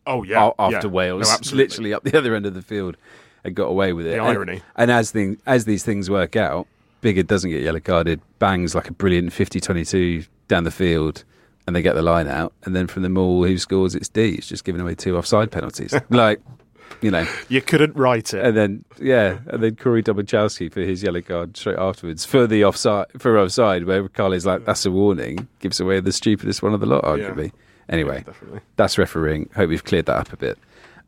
[0.05, 0.51] Oh, yeah.
[0.57, 0.93] after yeah.
[0.93, 2.95] Wales, No, literally up the other end of the field,
[3.43, 4.11] and got away with it.
[4.11, 4.61] The And- irony.
[4.77, 6.65] And, as thing, as these things work out,
[7.01, 11.25] Biggar doesn't get yellow carded, bangs like a brilliant 50-22 down the field,
[11.67, 12.53] and they get the line out.
[12.63, 13.95] And then from the maul, who scores?
[13.95, 14.35] It's Dee.
[14.35, 15.93] It's just giving away two offside penalties.
[16.09, 16.41] like,
[17.01, 17.27] you know.
[17.49, 18.43] You couldn't write it.
[18.43, 22.63] And then yeah, and then Corey Domachowski for his yellow card straight afterwards for the
[22.65, 26.79] offside for offside, where Carley's like, "That's a warning," gives away the stupidest one of
[26.79, 27.51] the lot, arguably.
[27.89, 28.59] Anyway, definitely.
[28.75, 29.49] that's refereeing.
[29.55, 30.57] Hope we've cleared that up a bit.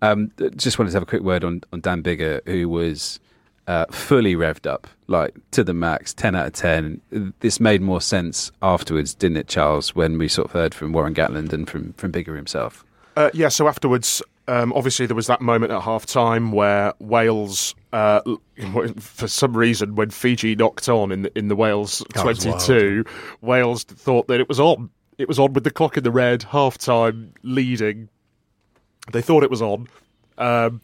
[0.01, 3.19] Um, just wanted to have a quick word on, on Dan Biggar, who was
[3.67, 7.34] uh, fully revved up, like to the max, 10 out of 10.
[7.41, 11.13] This made more sense afterwards, didn't it, Charles, when we sort of heard from Warren
[11.13, 12.86] Gatland and from, from Biggar himself?
[13.17, 17.76] Uh, yeah, so afterwards, um, obviously there was that moment at half time where Wales,
[17.93, 18.22] uh,
[18.97, 23.06] for some reason, when Fiji knocked on in the, in the Wales That 22,
[23.41, 24.89] Wales thought that it was on.
[25.20, 28.10] It was on with the clock in the red, half time, leading.
[29.12, 29.88] They thought it was on.
[30.39, 30.82] Um,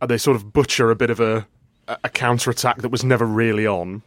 [0.00, 1.46] and they sort of butcher a bit of a,
[1.86, 4.02] a counter attack that was never really on.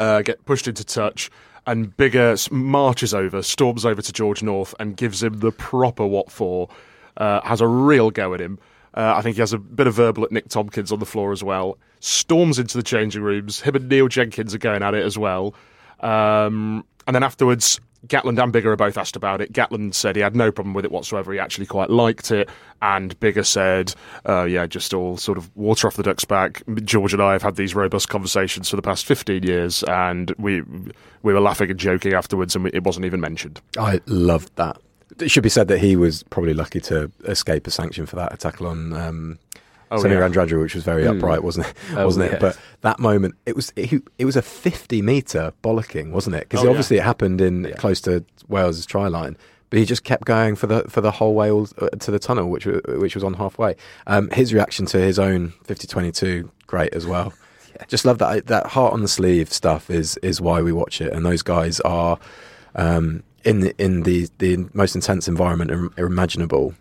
[0.00, 1.30] Uh, get pushed into touch.
[1.64, 6.32] And Biggar marches over, storms over to George North, and gives him the proper what
[6.32, 6.68] for.
[7.16, 8.58] Uh, has a real go at him.
[8.94, 11.32] Uh, I think he has a bit of verbal at Nick Tompkins on the floor
[11.32, 11.78] as well.
[12.00, 13.60] Storms into the changing rooms.
[13.60, 15.54] Him and Neil Jenkins are going at it as well.
[16.00, 19.52] Um, and then afterwards, Gatland and Biggar are both asked about it.
[19.52, 21.32] Gatland said he had no problem with it whatsoever.
[21.32, 22.48] He actually quite liked it.
[22.82, 23.94] And Biggar said,
[24.28, 26.62] uh, yeah, just all sort of water off the duck's back.
[26.82, 30.62] George and I have had these robust conversations for the past 15 years, and we
[31.22, 33.60] we were laughing and joking afterwards, and we, it wasn't even mentioned.
[33.78, 34.76] I loved that.
[35.20, 38.38] It should be said that he was probably lucky to escape a sanction for that
[38.40, 39.38] tackle on um,
[39.90, 40.22] Oh, Semi yeah.
[40.22, 41.18] Radradra, which was very Mm.
[41.18, 41.74] upright, wasn't it?
[41.96, 42.36] Oh, wasn't yeah.
[42.36, 42.40] it?
[42.40, 46.48] But that moment, it was it, it was a fifty meter bollocking, wasn't it?
[46.48, 46.70] Because Oh, yeah.
[46.70, 49.36] obviously it happened in close to Wales' try line,
[49.70, 52.18] but he just kept going for the for the whole way all, uh, to the
[52.18, 53.76] tunnel, which which was on halfway.
[54.08, 57.32] Um, his reaction to his own 50-22, great as well.
[57.88, 61.12] Just love that that heart on the sleeve stuff is is why we watch it,
[61.12, 62.18] and those guys are
[62.74, 66.74] um, in the, in the the most intense environment imaginable.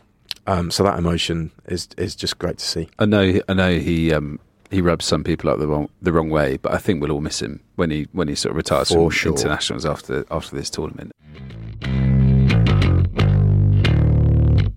[0.46, 2.90] Um, so that emotion is is just great to see.
[3.00, 4.40] I know, I know he um,
[4.72, 7.22] he rubs some people up the wrong the wrong way, but I think we'll all
[7.22, 9.32] miss him when he when he sort of retires For from sure.
[9.34, 11.12] internationals after after this tournament.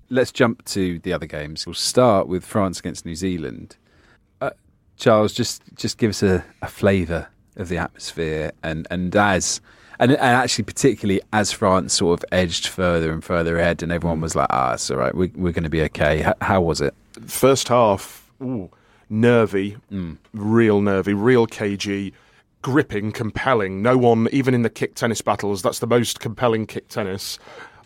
[0.09, 1.67] Let's jump to the other games.
[1.67, 3.77] We'll start with France against New Zealand.
[4.41, 4.51] Uh,
[4.97, 9.61] Charles, just just give us a, a flavour of the atmosphere and and as
[9.99, 14.21] and, and actually particularly as France sort of edged further and further ahead, and everyone
[14.21, 15.15] was like, "Ah, it's all right.
[15.15, 16.95] We, we're going to be okay." How, how was it?
[17.27, 18.71] First half, ooh,
[19.09, 20.19] nervy, Mm.
[20.35, 22.13] real nervy, real cagey,
[22.63, 23.81] gripping, compelling.
[23.83, 27.39] No one, even in the kick tennis battles, that's the most compelling kick tennis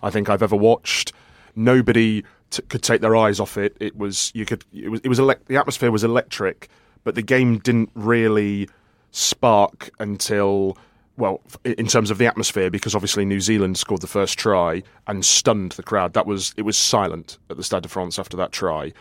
[0.02, 1.12] I think I've ever watched.
[1.54, 3.76] Nobody t- could take their eyes off it.
[3.80, 6.68] It was you could it was it was elec- the atmosphere was electric,
[7.04, 8.68] but the game didn't really
[9.12, 10.76] spark until
[11.20, 15.24] well in terms of the atmosphere because obviously New Zealand scored the first try and
[15.24, 16.14] stunned the crowd.
[16.14, 18.92] That was it was silent at the Stade de France after that try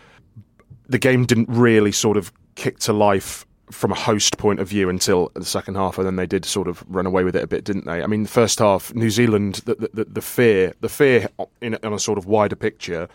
[0.90, 4.88] the game didn't really sort of kick to life from a host point of view
[4.88, 7.46] until the second half, and then they did sort of run away with it a
[7.46, 8.02] bit, didn't they?
[8.02, 11.28] I mean, the first half, New Zealand, the the, the fear, the fear
[11.60, 13.08] in, in a sort of wider picture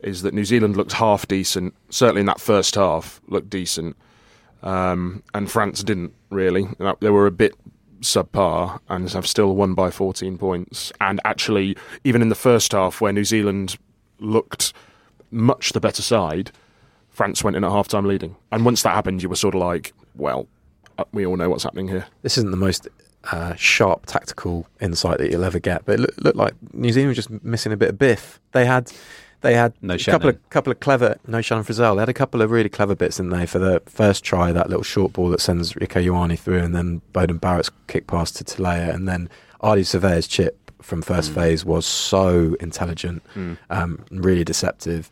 [0.00, 1.74] is that New Zealand looked half decent.
[1.88, 3.96] Certainly in that first half, looked decent,
[4.62, 6.68] um, and France didn't really.
[7.00, 7.54] They were a bit
[8.04, 10.92] subpar and have still won by 14 points.
[11.00, 13.76] And actually, even in the first half, where New Zealand
[14.18, 14.72] looked
[15.30, 16.50] much the better side,
[17.10, 18.36] France went in at half time leading.
[18.52, 20.46] And once that happened, you were sort of like, well,
[20.98, 22.06] uh, we all know what's happening here.
[22.22, 22.88] This isn't the most
[23.32, 25.84] uh, sharp tactical insight that you'll ever get.
[25.84, 28.40] But it looked, looked like New Zealand was just missing a bit of biff.
[28.52, 28.92] They had
[29.44, 31.94] they had No a couple of couple of clever no Shannon Frizzell.
[31.94, 34.50] They had a couple of really clever bits in there for the first try.
[34.50, 38.32] That little short ball that sends Rieko Ioane through, and then Beauden Barrett's kick pass
[38.32, 39.28] to Telea, and then
[39.62, 41.34] Ardie Savea's chip from first Mm.
[41.34, 43.22] phase was so intelligent,
[43.70, 45.10] um, really deceptive.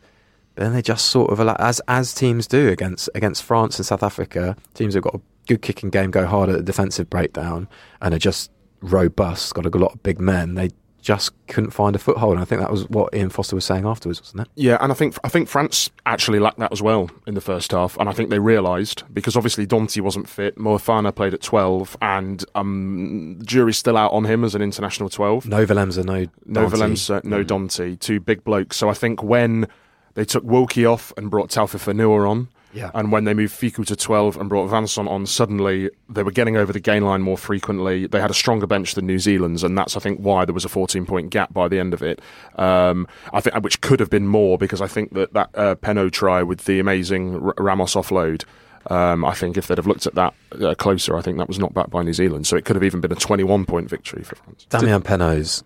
[0.55, 4.03] But then they just sort of as as teams do against against France and South
[4.03, 7.67] Africa, teams have got a good kicking game, go hard at the defensive breakdown,
[8.01, 9.53] and are just robust.
[9.53, 10.55] Got a lot of big men.
[10.55, 10.69] They
[11.03, 12.33] just couldn't find a foothold.
[12.33, 14.47] And I think that was what Ian Foster was saying afterwards, wasn't it?
[14.55, 17.71] Yeah, and I think I think France actually lacked that as well in the first
[17.71, 21.95] half, and I think they realised because obviously Danty wasn't fit, Moefana played at twelve,
[22.01, 25.45] and um, jury's still out on him as an international twelve.
[25.45, 26.71] No Valemza, no No Danty.
[26.71, 28.77] Valenza, no Danty, two big blokes.
[28.77, 29.67] So I think when
[30.15, 32.89] they took Woki off and brought Taofifénua on, Yeah.
[32.95, 36.57] and when they moved Fickou to 12 and brought Vanson on, suddenly they were getting
[36.57, 38.07] over the gain line more frequently.
[38.07, 40.65] They had a stronger bench than New Zealand's, and that's, I think, why there was
[40.65, 42.19] a 14 point gap by the end of it.
[42.55, 46.11] Um, I think, which could have been more because I think that that uh, Penaud
[46.11, 48.43] try with the amazing R- Ramos offload.
[48.89, 51.59] Um, I think if they'd have looked at that uh, closer, I think that was
[51.59, 52.47] not backed by New Zealand.
[52.47, 54.65] So it could have even been a 21 point victory for France.
[54.69, 55.63] Damian Penaud's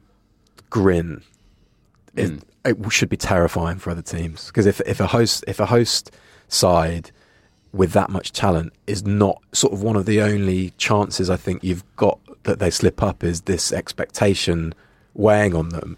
[0.69, 1.23] grin
[2.15, 2.41] it, Mm.
[2.85, 6.11] it should be terrifying for other teams because if if a host if a host
[6.47, 7.11] side
[7.73, 11.63] with that much talent is not sort of one of the only chances I think
[11.63, 14.73] you've got that they slip up is this expectation
[15.13, 15.97] weighing on them.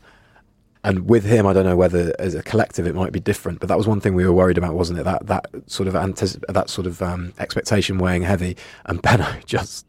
[0.84, 3.68] And with him, I don't know whether as a collective it might be different, but
[3.68, 5.04] that was one thing we were worried about, wasn't it?
[5.04, 9.86] That that sort of that sort of um, expectation weighing heavy, and Penaud just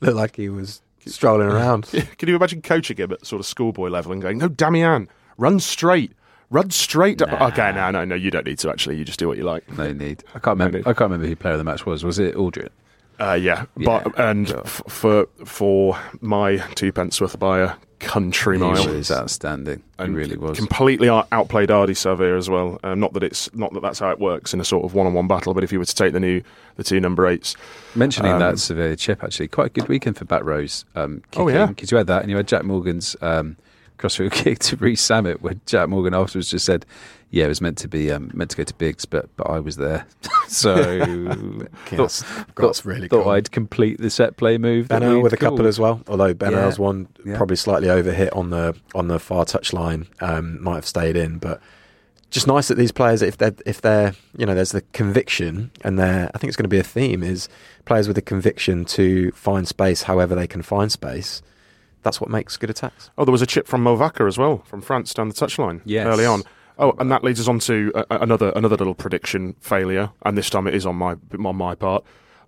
[0.00, 1.84] looked like he was strolling around.
[2.18, 5.08] Can you imagine coaching him at sort of schoolboy level and going, "No, Damian,
[5.38, 6.12] run straight,
[6.52, 7.48] run straight." Nah.
[7.48, 8.70] Okay, no, no, no, you don't need to.
[8.70, 9.68] Actually, you just do what you like.
[9.76, 10.22] No need.
[10.34, 10.78] I can't remember.
[10.78, 10.86] need.
[10.86, 12.04] I can't remember who player of the match was.
[12.04, 12.68] Was it Alldritt?
[13.20, 14.62] Uh, yeah, Yeah, but and sure.
[14.64, 18.88] f- for for my two pence worth by a country He mile.
[18.88, 19.80] was outstanding.
[20.00, 20.58] He really was.
[20.58, 22.80] completely outplayed Ardie Savea as well.
[22.82, 25.28] Um, not that it's not that that's how it works in a sort of one-on-one
[25.28, 26.42] battle, but if you were to take the new
[26.76, 27.54] the two number eights,
[27.94, 30.84] Mentioning Um, that Savea chip, actually, quite a good weekend for back rows.
[30.96, 31.66] Um, Oh, yeah.
[31.66, 33.56] because you had that, and you had Jac Morgan's um,
[34.02, 36.84] crossfield kick to Rees-Zammit, where Jac Morgan afterwards just said,
[37.30, 39.58] "Yeah, it was meant to be um, meant to go to Biggs, but but I
[39.60, 40.06] was there,
[40.48, 40.74] so
[41.90, 42.24] That's,
[42.56, 43.32] that's really thought cool.
[43.32, 46.02] I'd complete the set play move." we'd with a couple as well.
[46.08, 46.82] Although Benno's Yeah.
[46.84, 47.36] one Yeah.
[47.36, 51.38] probably slightly overhit on the on the far touch line, um, might have stayed in.
[51.38, 51.60] But
[52.30, 55.98] just nice that these players, if they're if they're you know, there's the conviction, and
[55.98, 57.48] they're I think it's going to be a theme is
[57.84, 61.40] players with the conviction to find space however they can find space.
[62.02, 63.10] That's what makes good attacks.
[63.16, 66.06] Oh, there was a chip from Movaca as well, from France down the touchline Yes.
[66.06, 66.42] early on.
[66.78, 70.50] Oh, and that leads us on to uh, another another little prediction failure, and this
[70.50, 72.02] time it is on my on my part.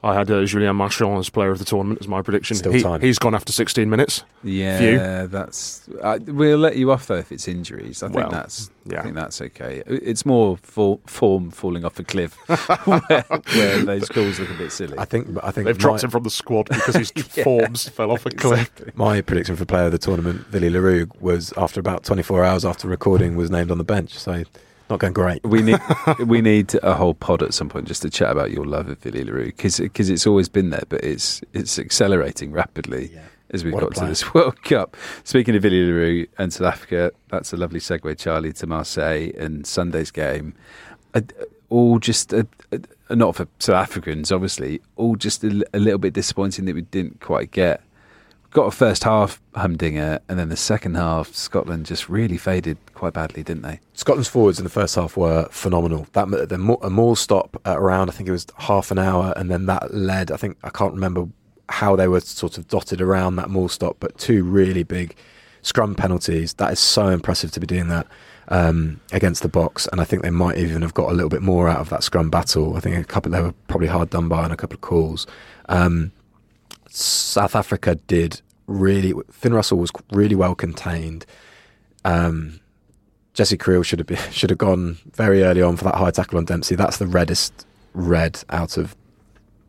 [0.05, 2.57] I had uh, Julien Marchand as player of the tournament as my prediction.
[2.57, 3.01] Still He- time.
[3.01, 4.23] He's gone after 16 minutes.
[4.43, 5.89] Yeah, that's.
[6.03, 8.03] I, we'll let you off though if it's injuries.
[8.03, 8.71] I think Well, that's.
[8.85, 9.01] yeah.
[9.01, 9.83] I think that's okay.
[9.87, 12.35] It's more for, form falling off a cliff
[12.87, 13.23] where,
[13.55, 14.99] where those calls look a bit silly.
[14.99, 17.11] I think I think They've my, dropped him from the squad because his
[17.45, 18.71] forms fell off a cliff.
[18.97, 22.65] my prediction for player of the tournament, Willie le Roux, was after about 24 hours
[22.67, 24.13] after recording was named on the bench.
[24.19, 24.45] So
[25.01, 25.45] going great.
[25.45, 25.81] We need
[26.27, 29.05] we need a whole pod at some point just to chat about your love of
[29.05, 33.11] Willie le Roux because it's always been there, but it's it's accelerating rapidly
[33.51, 34.97] as we've What got to this World Cup.
[35.23, 39.31] Speaking of Willie le Roux and South Africa, that's a lovely segue, Charlie, to Marseille
[39.39, 40.55] and Sunday's game.
[41.71, 42.79] All just uh, uh,
[43.11, 44.81] not for South Africans, obviously.
[44.97, 47.83] All just a, a little bit disappointing that we didn't quite get.
[48.55, 53.13] Got a first half humdinger, and then the second half, Scotland just really faded quite
[53.13, 53.81] badly, didn't they?
[53.95, 56.07] Scotland's forwards in the first half were phenomenal.
[56.13, 59.67] That the a Maul stop around I think it was half an hour, and then
[59.67, 60.31] that led.
[60.31, 61.27] I think I can't remember
[61.69, 65.17] how they were sort of dotted around that Maul stop, but two really big
[65.63, 66.55] scrum penalties.
[66.55, 68.07] That is so impressive to be doing that
[68.47, 71.43] um, against the box, and I think they might even have got a little bit
[71.43, 72.77] more out of that scrum battle.
[72.77, 75.27] I think a couple they were probably hard done by on a couple of calls.
[75.69, 76.13] Um,
[76.97, 79.13] South Africa did really.
[79.31, 81.27] Finn Russell was really well contained.
[82.05, 82.61] Um,
[83.33, 86.39] Jesse Kriel should have been, should have gone very early on for that high tackle
[86.39, 86.75] on Dempsey.
[86.77, 88.95] That's the reddest red out of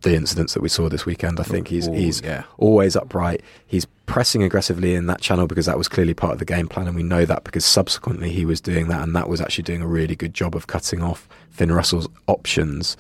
[0.02, 1.40] the incidents that we saw this weekend.
[1.40, 2.44] I think he's Ooh, he's yeah.
[2.60, 3.42] always upright.
[3.66, 6.86] He's pressing aggressively in that channel because that was clearly part of the game plan,
[6.86, 9.82] and we know that because subsequently he was doing that, and that was actually doing
[9.82, 12.96] a really good job of cutting off Finn Russell's options.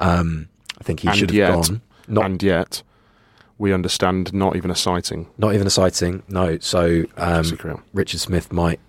[0.00, 0.48] Um,
[0.80, 1.82] I think he And should have yet- gone.
[2.08, 2.82] Not and yet,
[3.58, 5.28] we understand not even a citing.
[5.38, 6.22] not even a citing.
[6.28, 8.80] No, so um, Richard Smith might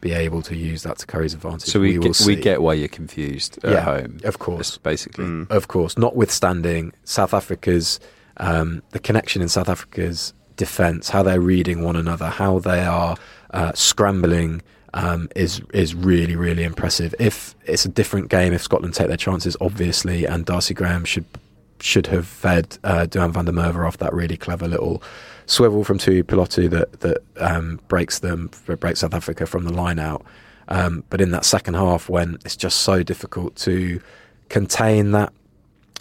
[0.00, 1.68] be able to use that to Curry's advantage.
[1.68, 4.78] So we will get, we get why you're confused at Yeah, home, of course.
[4.78, 5.24] Basically.
[5.24, 5.50] Mm.
[5.50, 8.00] Of course, notwithstanding South Africa's
[8.38, 13.16] um, the connection in South Africa's defence, how they're reading one another, how they are
[13.52, 14.62] uh, scrambling.
[14.94, 17.14] Um, is is really really impressive.
[17.18, 21.26] If it's a different game, if Scotland take their chances, obviously, and Darcy Graham should
[21.80, 25.02] should have fed uh, Duhan van der Merwe off that really clever little
[25.46, 30.24] swivel from Tuipulotu that that um, breaks them breaks South Africa from the line out.
[30.68, 34.00] Um, but in that second half, when it's just so difficult to
[34.48, 35.32] contain that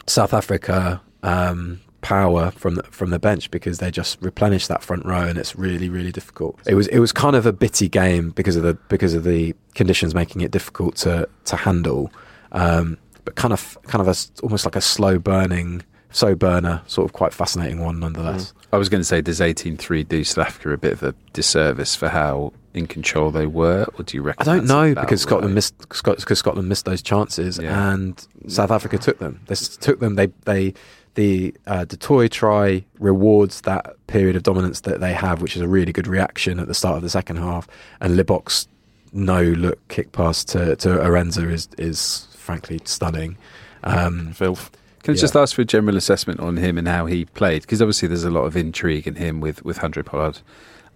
[0.07, 5.05] South Africa um, power from the, from the bench because they just replenish that front
[5.05, 6.59] row and it's really really difficult.
[6.65, 9.55] It was it was kind of a bitty game because of the because of the
[9.75, 12.11] conditions making it difficult to to handle.
[12.51, 12.97] Um,
[13.27, 17.11] but kind of kind of a, almost like a slow burning slow burner, sort of
[17.11, 18.53] quite fascinating one nonetheless.
[18.53, 18.65] Mm.
[18.71, 21.93] I was going to say, does 18-3 do South Africa a bit of a disservice
[21.93, 24.47] for how in control they were, or do you reckon?
[24.47, 25.55] I don't know because Scotland right?
[25.55, 27.91] missed because Scotland missed those chances Yeah.
[27.93, 29.41] and South Africa took them.
[29.47, 30.15] They took them.
[30.15, 30.73] They they
[31.15, 35.61] the uh, the toy try rewards that period of dominance that they have, which is
[35.61, 37.67] a really good reaction at the start of the second half.
[37.99, 38.69] And Libbok's
[39.11, 43.37] no look kick pass to to Arendse is is frankly stunning.
[43.83, 44.71] Um, Filth.
[45.03, 45.21] Can I Yeah.
[45.21, 47.61] just ask for a general assessment on him and how he played?
[47.61, 50.39] Because obviously there's a lot of intrigue in him with with Andre Pollard.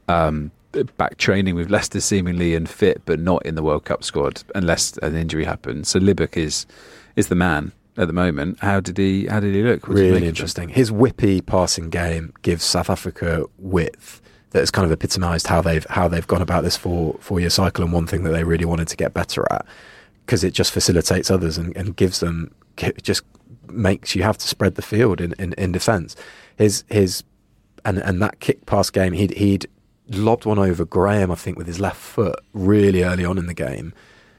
[0.08, 0.52] Um,
[0.97, 4.97] back training with Leicester seemingly and fit, but not in the World Cup squad unless
[5.04, 5.89] an injury happens.
[5.89, 6.66] So Libbok is
[7.16, 8.58] is the man at the moment.
[8.62, 9.88] How did he How did he look?
[9.88, 10.70] What did you make really of interesting.
[10.70, 14.22] His whippy passing game gives South Africa width
[14.52, 17.49] that has kind of epitomised how they've how they've gone about this four four year
[17.49, 19.66] cycle and one thing that they really wanted to get better at
[20.32, 22.55] because it just facilitates others and, and gives them
[23.01, 23.23] just
[23.67, 26.15] makes you have to spread the field in, in, in defence.
[26.55, 27.25] His his
[27.84, 29.67] and and that kick pass game he'd he'd
[30.07, 33.53] lobbed one over Graham I think with his left foot really early on in the
[33.53, 33.93] game.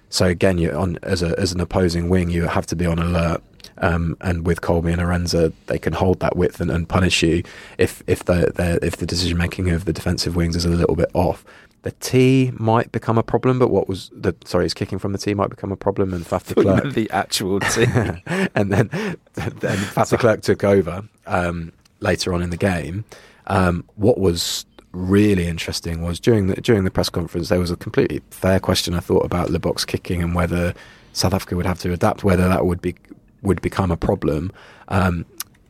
[0.08, 2.98] So again, you're on as a as an opposing wing, you have to be on
[2.98, 3.42] alert.
[3.78, 7.42] Um, and with Kolbe and Arendse, they can hold that width and, and punish you
[7.76, 11.10] if if the, if the decision making of the defensive wings is a little bit
[11.12, 11.44] off.
[11.82, 15.18] The T might become a problem, but what was the sorry, his kicking from the
[15.18, 18.22] T might become a problem, and Faf de Klerk the actual team.
[18.54, 18.88] and then
[19.34, 23.04] then Faf de Klerk took over um, later on in the game.
[23.48, 27.76] Um, what was really interesting was during the during the press conference there was a
[27.76, 30.74] completely fair question I thought about Libbok's kicking and whether
[31.14, 32.94] South Africa would have to adapt, whether that would be
[33.42, 34.52] would become a problem.
[34.88, 35.26] Um,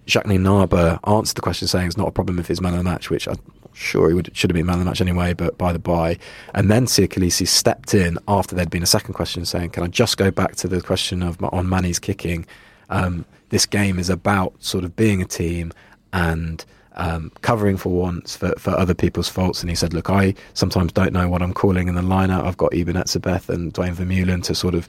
[0.09, 2.85] Jacques Nienaber answered the question saying it's not a problem if he's man of the
[2.85, 3.39] match, which I'm
[3.73, 6.19] sure he would should have been man of the match anyway, but by the by.
[6.55, 9.87] And then Siya Kolisi stepped in after there'd been a second question saying, Can I
[9.87, 12.47] just go back to the question of on Manie's kicking?
[12.91, 15.73] Um, this game is about sort of being a team
[16.13, 16.65] and
[16.97, 19.61] um, covering for once for, for other people's faults.
[19.63, 22.45] And he said, Look, I sometimes don't know what I'm calling in the lineup.
[22.45, 24.89] I've got Eben Etzebeth and Duane Vermeulen to sort of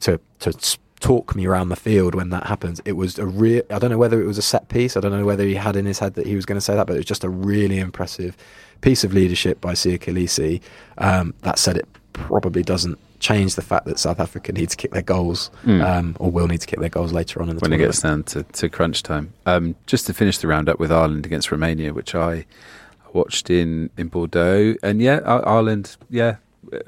[0.00, 0.52] to to
[1.02, 2.80] talk me around the field when that happens.
[2.84, 3.62] It was a real.
[3.70, 4.96] I don't know whether it was a set piece.
[4.96, 6.74] I don't know whether he had in his head that he was going to say
[6.74, 8.36] that, but it was just a really impressive
[8.80, 10.60] piece of leadership by Siya Kolisi.
[10.98, 14.92] Um, that said, it probably doesn't change the fact that South Africa need to kick
[14.92, 17.72] their goals, um, or will need to kick their goals later on in the when
[17.72, 17.92] it tournament.
[17.92, 19.32] gets down to, to crunch time.
[19.46, 22.46] Um, just to finish the roundup with Ireland against Romania, which I
[23.12, 26.36] watched in, in Bordeaux, and yeah, Ireland, yeah,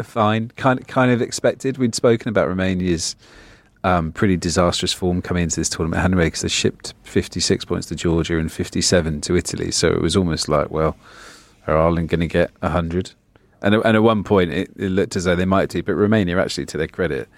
[0.02, 1.78] fine, kind kind of expected.
[1.78, 3.14] We'd spoken about Romania's
[3.84, 7.94] um, pretty disastrous form coming into this tournament anyway, because they shipped 56 points to
[7.94, 10.96] Georgia and 57 to Italy, so it was almost like, well,
[11.66, 13.12] are Ireland going to get 100?
[13.62, 15.94] And, at- and at one point, it, it looked as though they might do, but
[15.94, 17.28] Romania, actually, to their credit,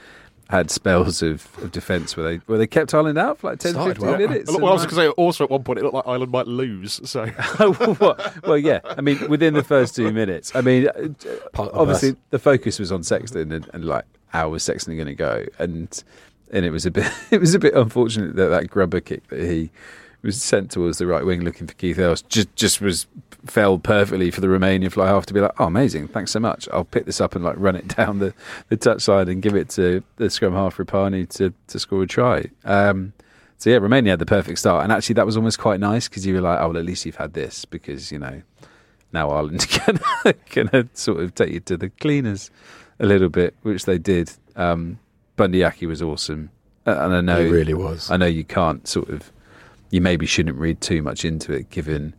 [0.49, 3.73] had spells of, of defence where they where they kept Ireland out for like 10,
[3.73, 4.19] Started 15 well.
[4.19, 4.49] minutes.
[4.49, 6.31] Well, and I was going to say also at one point it looked like Ireland
[6.31, 7.01] might lose.
[7.11, 7.29] So
[8.01, 8.79] well, well, yeah.
[8.85, 10.55] I mean, within the first two minutes.
[10.55, 11.09] I mean, uh,
[11.57, 15.47] obviously the focus was on Sexton and, and like how was Sexton going to go,
[15.59, 16.05] and
[16.53, 19.41] and it was a bit it was a bit unfortunate that that grubber kick that
[19.41, 19.71] he
[20.23, 23.07] was sent towards the right wing looking for Keith Earls just just was
[23.47, 26.69] fell perfectly for the Romanian fly half to be like, oh, amazing, thanks so much.
[26.73, 28.35] I'll pick this up and like run it down the
[28.69, 32.51] the touchline and give it to the scrum half Rapani to to score a try.
[32.65, 33.13] Um,
[33.59, 36.27] so yeah, Romania had the perfect start, and actually that was almost quite nice because
[36.27, 38.43] you were like, oh, well, at least you've had this because you know
[39.13, 39.99] now Ireland can
[40.47, 42.51] can sort of take you to the cleaners
[42.99, 44.31] a little bit, which they did.
[44.57, 44.99] Um,
[45.37, 46.51] Bundee Aki was awesome,
[46.87, 48.11] Uh, and I know it really was.
[48.11, 49.31] I know you can't sort of,
[49.91, 52.15] you maybe shouldn't read too much into it given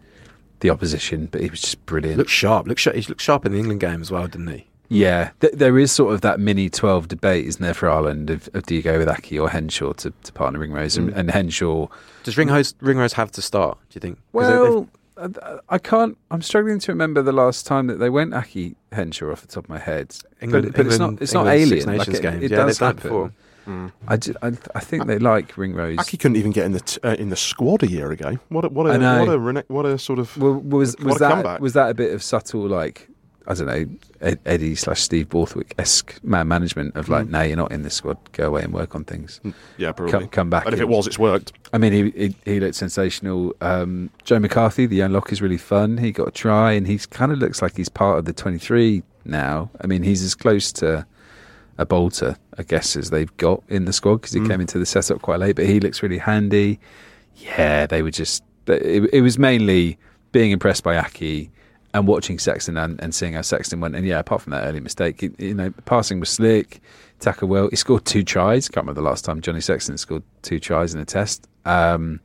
[0.59, 2.17] the opposition, but he was just brilliant.
[2.17, 2.67] Looked sharp.
[2.67, 2.95] Looked sharp.
[2.95, 4.67] He looked sharp in the England game as well, didn't he?
[4.89, 8.47] Yeah, th- there is sort of that mini 12 debate, isn't there, for Ireland of,
[8.53, 10.95] of do you go with Aki or Henshaw to, to partner Ringrose?
[10.97, 11.15] And, Mm.
[11.17, 11.87] and Henshaw,
[12.23, 13.77] Does Ringrose, Ringrose have to start?
[13.89, 14.17] Do you think?
[14.31, 14.87] well,
[15.19, 19.31] I- I can't, I'm struggling to remember the last time that they went Aki Henshaw
[19.31, 20.15] off the top of my head.
[20.41, 21.77] England, but, but it's not, it's not England alien.
[21.81, 22.43] Six Nations like it, games.
[22.43, 23.01] it yeah, does they've happen.
[23.03, 23.31] before.
[24.07, 25.97] I, ju- I, I think they like Ringrose.
[25.97, 28.37] Aki couldn't even get in the t- uh, in the squad a year ago.
[28.47, 29.19] What a, what a I know.
[29.25, 31.59] what a rene- what a sort of Well, was was that comeback.
[31.59, 33.09] was that a bit of subtle like
[33.47, 33.85] I don't know
[34.19, 37.29] Ed, Eddie slash Steve Borthwick esque man management of like, Mm.
[37.29, 38.17] no, you're not in this squad.
[38.33, 39.39] Go away and work on things.
[39.77, 40.65] yeah probably Come, come back.
[40.65, 41.53] But if it was, it's worked.
[41.71, 43.55] I mean, he he, he looked sensational.
[43.61, 45.97] Um, Joe McCarthy, the young lock, is really fun.
[45.97, 49.01] He got a try, and he's kind of looks like he's part of the 23
[49.25, 49.69] now.
[49.81, 51.05] I mean, he's as close to
[51.77, 54.47] a bolter, I guess, as they've got in the squad because he Mm.
[54.49, 55.55] came into the setup quite late.
[55.55, 56.79] But he looks really handy.
[57.35, 58.43] Yeah, they were just.
[58.67, 59.97] It, it was mainly
[60.33, 61.49] being impressed by Aki
[61.93, 63.95] and watching Sexton and, and seeing how Sexton went.
[63.95, 66.81] And yeah, apart from that early mistake, it, you know, passing was slick.
[67.19, 67.67] Tackle well.
[67.69, 68.67] He scored two tries.
[68.69, 71.47] Can't remember the last time Johnny Sexton scored two tries in a test.
[71.65, 72.19] Um,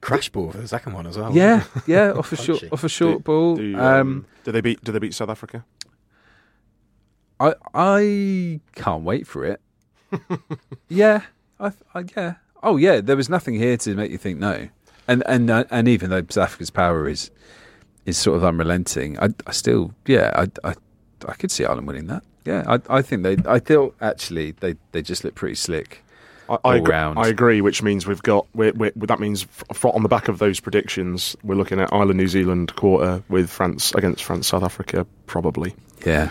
[0.00, 1.32] Crash ball for the second one as well.
[1.32, 3.56] yeah, yeah, off a short, off a short Do- ball.
[3.56, 4.82] Do, um, um, do they beat?
[4.84, 5.64] Do they beat South Africa?
[7.40, 9.60] I I can't wait for it.
[10.88, 11.22] yeah,
[11.58, 12.34] I, I yeah.
[12.62, 14.68] Oh yeah, there was nothing here to make you think no.
[15.08, 17.30] And and uh, and even though South Africa's power is
[18.06, 20.74] is sort of unrelenting, I, I still yeah I, I
[21.26, 22.22] I could see Ireland winning that.
[22.44, 26.02] Yeah, I I think they I feel actually they they just look pretty slick.
[26.48, 26.94] I, all I, agree.
[26.94, 30.38] I agree, which means we've got we're, we're, that means f- on the back of
[30.38, 35.06] those predictions, we're looking at Ireland New Zealand quarter with France against France South Africa
[35.26, 35.74] probably.
[36.04, 36.28] Yeah,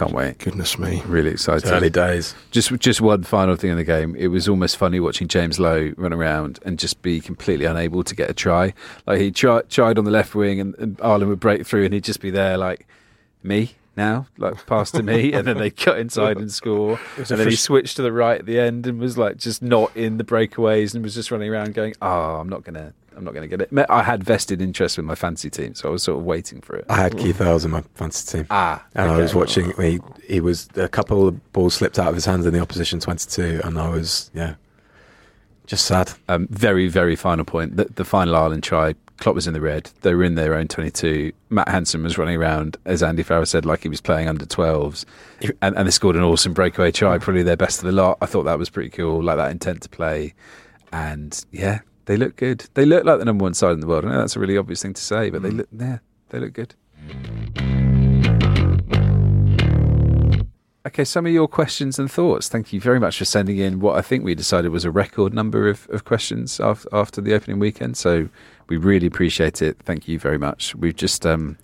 [0.00, 0.38] can't wait.
[0.38, 1.02] Goodness me.
[1.04, 1.70] Really excited.
[1.70, 2.34] Early days.
[2.50, 4.16] Just just one final thing in the game.
[4.16, 8.14] It was almost funny watching James Lowe run around and just be completely unable to
[8.14, 8.72] get a try.
[9.06, 11.92] Like he tried tried on the left wing and, and Ireland would break through and
[11.92, 12.86] he'd just be there like
[13.42, 16.98] me now, like pass to me, and then they cut inside and score.
[17.18, 19.94] And then he switched to the right at the end and was like just not
[19.94, 23.34] in the breakaways and was just running around going, "Oh, I'm not gonna, I'm not
[23.34, 26.18] gonna get it." I had vested interest with my fancy team, so I was sort
[26.18, 26.86] of waiting for it.
[26.88, 28.46] I had Keith Earls in my fantasy team.
[28.50, 29.72] Ah, And I was watching.
[29.80, 32.98] He he was a couple of balls slipped out of his hands in the opposition
[32.98, 34.54] twenty-two, and I was yeah,
[35.66, 36.12] just sad.
[36.28, 37.76] um, very, very final point.
[37.76, 39.90] The, the final Ireland try, Klopp was in the red.
[40.00, 41.32] They were in their own 22.
[41.50, 45.04] Mack Hansen was running around, as Andy Farrell said, like he was playing under 12s.
[45.60, 48.16] And, and they scored an awesome breakaway try, probably their best of the lot.
[48.22, 50.34] I thought that was pretty cool, like that intent to play.
[50.92, 52.66] And yeah, they look good.
[52.74, 54.04] They look like the number one side in the world.
[54.04, 55.98] I know that's a really obvious thing to say, but they look, yeah,
[56.30, 56.74] they look good.
[60.86, 62.48] Okay, some of your questions and thoughts.
[62.48, 65.34] Thank you very much for sending in what I think we decided was a record
[65.34, 67.98] number of, of questions after, after the opening weekend.
[67.98, 68.30] So
[68.68, 69.78] we really appreciate it.
[69.80, 70.74] Thank you very much.
[70.74, 71.58] We've just um,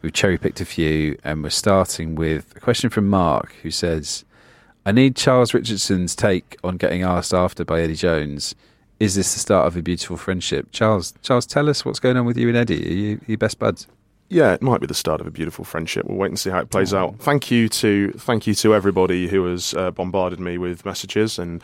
[0.00, 4.24] we've cherry picked a few, and we're starting with a question from Mark, who says,
[4.86, 8.54] "I need Charles Richardson's take on getting asked after by Eddie Jones.
[9.02, 12.24] Is this the start of a beautiful friendship?" Charles, Charles, tell us what's going on
[12.24, 12.86] with you and Eddie.
[12.88, 13.86] Are you, are you best buds?
[14.28, 16.06] Yeah, it might be the start of a beautiful friendship.
[16.06, 17.18] We'll wait and see how it plays out.
[17.18, 21.62] Thank you to thank you to everybody who has uh, bombarded me with messages and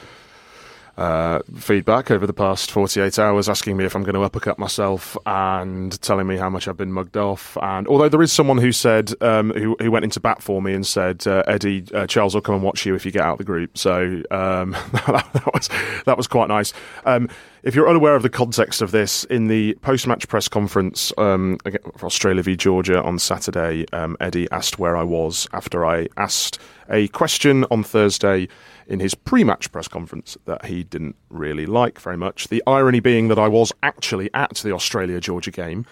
[0.99, 5.17] uh, feedback over the past 48 hours, asking me if I'm going to uppercut myself
[5.25, 7.57] and telling me how much I've been mugged off.
[7.63, 10.75] And although there is someone who said um, who who went into bat for me
[10.75, 13.35] and said, uh, Eddie, uh, Charles will come and watch you if you get out
[13.35, 13.79] of the group.
[13.79, 15.69] So um, that, was
[16.05, 16.73] that was quite nice.
[17.05, 17.29] Um,
[17.63, 21.59] if you're unaware of the context of this, in the post-match press conference um,
[21.97, 26.59] for Australia v Georgia on Saturday, um, Eddie asked where I was after I asked
[26.91, 28.49] a question on Thursday
[28.89, 32.49] in his pre-match press conference that he didn't really like very much.
[32.49, 35.87] The irony being that I was actually at the Australia Georgia game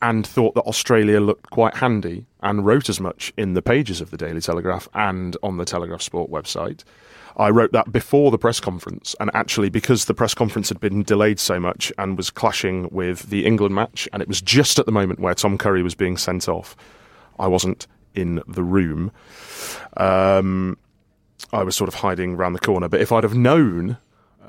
[0.00, 4.10] and thought that Australia looked quite handy and wrote as much in the pages of
[4.10, 6.84] the Daily Telegraph and on the Telegraph Sport website.
[7.36, 11.04] I wrote that before the press conference, and actually, because the press conference had been
[11.04, 14.86] delayed so much and was clashing with the England match, and it was just at
[14.86, 16.76] the moment where Tom Curry was being sent off,
[17.38, 19.12] I wasn't in the room.
[19.96, 20.78] Um,
[21.52, 22.88] I was sort of hiding around the corner.
[22.88, 23.96] But if I'd have known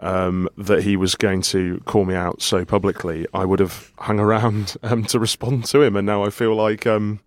[0.01, 4.19] um, that he was going to call me out so publicly, I would have hung
[4.19, 5.95] around um, to respond to him.
[5.95, 7.19] And now I feel like, um,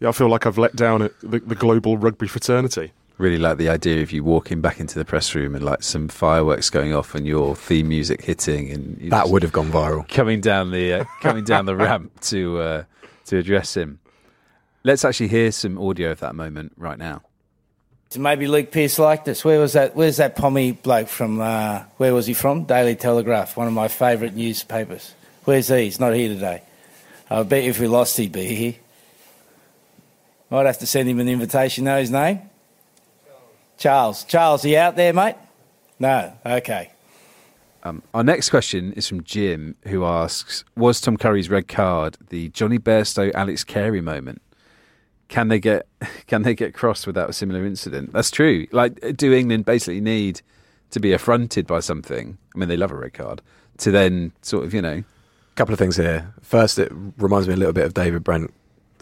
[0.00, 2.92] yeah, I feel like I've let down the, the global rugby fraternity.
[3.18, 6.06] Really like the idea of you walking back into the press room and like some
[6.06, 10.06] fireworks going off and your theme music hitting and That would have gone viral.
[10.08, 12.84] coming down the uh, coming down the ramp to uh,
[13.24, 14.00] to address him.
[14.84, 17.22] Let's actually hear some audio of that moment right now.
[18.08, 19.44] So maybe Luke Pierce liked this.
[19.44, 19.96] Where was that?
[19.96, 21.40] Where's that pommy bloke from?
[21.40, 22.64] Uh, where was he from?
[22.64, 25.14] Daily Telegraph, one of my favourite newspapers.
[25.44, 25.84] Where's he?
[25.84, 26.62] He's not here today.
[27.28, 28.74] I bet if we lost, he'd be here.
[30.50, 31.84] Might have to send him an invitation.
[31.84, 32.42] Know his name?
[33.78, 34.24] Charles.
[34.24, 35.34] Charles, are you out there, mate?
[35.98, 36.32] No.
[36.44, 36.92] Okay.
[37.82, 42.48] Um, our next question is from Jim, who asks: Was Tom Curry's red card the
[42.50, 44.40] Jonny Bairstow, Alex Carey moment?
[45.28, 45.86] Can they get
[46.26, 48.12] can they get crossed without a similar incident?
[48.12, 48.66] That's true.
[48.72, 50.40] Like, do England basically need
[50.90, 52.38] to be affronted by something.
[52.54, 53.42] I mean, they love a red card.
[53.78, 56.32] To then sort of, you know, A couple of things here.
[56.42, 58.52] First, it reminds me a little bit of David Brent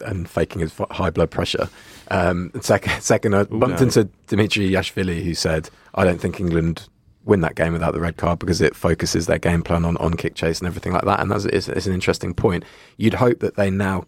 [0.05, 1.69] and faking his high blood pressure.
[2.11, 3.87] Um, second, second, I Ooh, bumped no.
[3.87, 6.89] into Dimitri Yachvili, who said, "I don't think England
[7.25, 10.15] win that game without the red card because it focuses their game plan on, on
[10.15, 12.65] kick chase and everything like that." And that's it's, it's an interesting point.
[12.97, 14.05] You'd hope that they now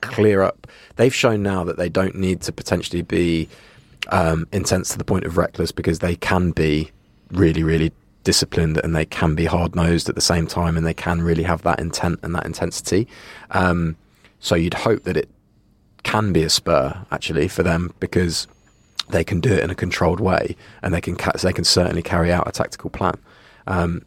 [0.00, 0.66] clear up.
[0.96, 3.48] They've shown now that they don't need to potentially be
[4.08, 6.90] um, intense to the point of reckless because they can be
[7.30, 7.92] really, really
[8.24, 11.44] disciplined and they can be hard nosed at the same time and they can really
[11.44, 13.06] have that intent and that intensity.
[13.50, 13.96] Um,
[14.40, 15.28] so you'd hope that it
[16.02, 18.46] can be a spur actually for them because
[19.10, 22.02] they can do it in a controlled way and they can ca- they can certainly
[22.02, 23.14] carry out a tactical plan.
[23.66, 24.02] Um,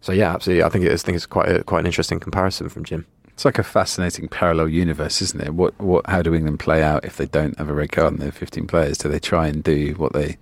[0.00, 0.62] so yeah, absolutely.
[0.62, 3.06] I think it is, I think it's quite a, quite an interesting comparison from Jim.
[3.34, 5.54] It's like a fascinating parallel universe, isn't it?
[5.54, 8.22] What, what, how do England play out if they don't have a red card and
[8.22, 8.96] they're 15 players?
[8.98, 10.36] Do they try and do what they?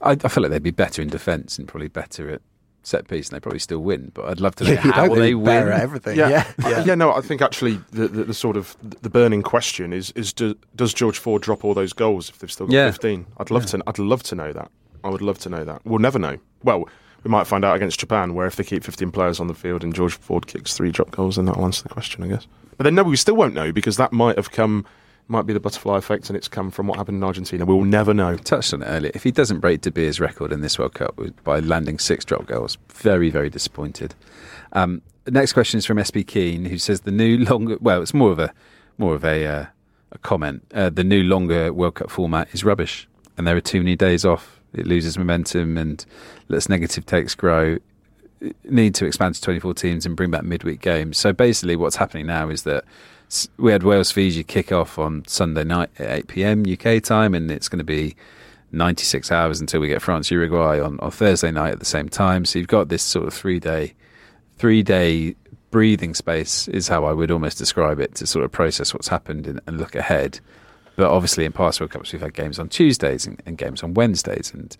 [0.00, 2.40] I, I feel like they'd be better in defence and probably better at
[2.82, 4.10] set piece, and they probably still win.
[4.14, 5.68] But I'd love to know You'd how they they'd win.
[5.68, 6.16] at everything.
[6.18, 6.68] Yeah, Yeah, yeah.
[6.70, 6.84] yeah.
[6.86, 6.94] yeah.
[6.96, 10.56] No, I think actually the, the, the sort of the burning question is is do,
[10.74, 12.90] does George Ford drop all those goals if they've still got Yeah.
[12.90, 13.26] fifteen?
[13.38, 13.82] I'd love to.
[13.86, 14.70] I'd love to know that.
[15.04, 15.82] I would love to know that.
[15.84, 16.38] We'll never know.
[16.64, 16.88] Well,
[17.24, 19.84] we might find out against Japan, where if they keep fifteen players on the field
[19.84, 22.46] and George Ford kicks three drop goals, then that'll answer the question, I guess.
[22.76, 24.84] But then no, we still won't know because that might have come,
[25.28, 27.64] might be the butterfly effect, and it's come from what happened in Argentina.
[27.64, 28.36] We will never know.
[28.36, 29.12] touched on it earlier.
[29.14, 32.46] If he doesn't break De Beer's record in this World Cup by landing six drop
[32.46, 34.14] goals, very, very disappointed.
[34.72, 37.76] Um, the next question is from SB Keane, who says the new longer.
[37.80, 38.52] Well, it's more of a
[38.98, 39.66] more of a uh,
[40.10, 40.62] a comment.
[40.74, 44.24] Uh, the new longer World Cup format is rubbish, and there are too many days
[44.24, 44.60] off.
[44.74, 46.04] It loses momentum and
[46.48, 47.78] lets negative takes grow.
[48.64, 51.18] Need to expand to 24 teams and bring back midweek games.
[51.18, 52.84] So basically, what's happening now is that
[53.56, 57.50] we had Wales Fiji kick off on Sunday night at 8 pm UK time, and
[57.50, 58.16] it's going to be
[58.72, 62.44] 96 hours until we get France Uruguay on, on Thursday night at the same time.
[62.44, 63.94] So you've got this sort of three day,
[64.58, 65.36] three day
[65.70, 69.46] breathing space is how I would almost describe it to sort of process what's happened
[69.46, 70.40] and, and look ahead.
[70.96, 73.94] But obviously, in past World Cups, we've had games on Tuesdays and, and games on
[73.94, 74.52] Wednesdays.
[74.52, 74.76] And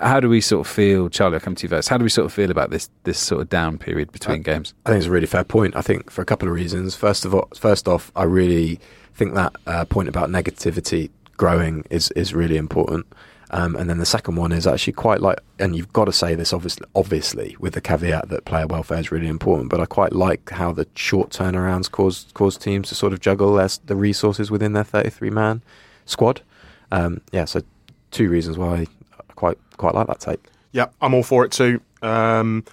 [0.00, 1.34] how do we sort of feel, Charlie?
[1.34, 1.88] I'll come to you first.
[1.88, 4.74] How do we sort of feel about this this sort of down period between games?
[4.86, 5.74] I think it's a really fair point.
[5.74, 6.94] I think for a couple of reasons.
[6.94, 8.78] First of all, first off, I really
[9.14, 13.06] think that uh, point about negativity growing is is really important.
[13.50, 16.34] Um, and then the second one is actually quite like, and you've got to say
[16.34, 19.70] this obviously, obviously with the caveat that player welfare is really important.
[19.70, 23.54] But I quite like how the short turnarounds cause cause teams to sort of juggle
[23.54, 25.62] their, the resources within their thirty three man
[26.04, 26.42] squad.
[26.90, 27.62] Um, yeah, so
[28.10, 28.86] two reasons why
[29.18, 30.40] I quite quite like that take.
[30.72, 31.80] Yeah, I'm all for it too.
[32.02, 32.64] Um,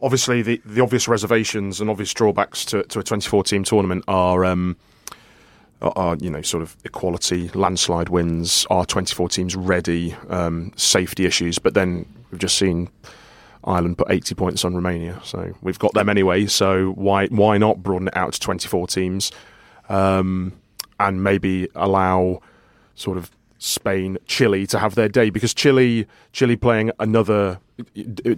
[0.00, 4.44] obviously, the, the obvious reservations and obvious drawbacks to, to a 24 team tournament are,
[4.44, 4.76] um,
[5.82, 11.58] are, you know, sort of equality, landslide wins, are 24 teams ready, um, safety issues.
[11.58, 12.88] But then we've just seen
[13.64, 16.46] Ireland put 80 points on Romania, so we've got them anyway.
[16.46, 19.32] So why why not broaden it out to 24 teams
[19.88, 20.52] um,
[20.98, 22.40] and maybe allow
[22.94, 23.30] sort of
[23.62, 27.60] Spain, Chile to have their day because Chile, Chile playing another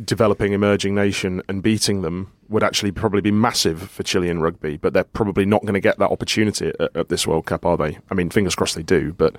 [0.04, 4.92] developing emerging nation and beating them would actually probably be massive for Chilean rugby, but
[4.92, 7.98] they're probably not going to get that opportunity at, at this World Cup, are they?
[8.10, 9.36] I mean, fingers crossed they do, but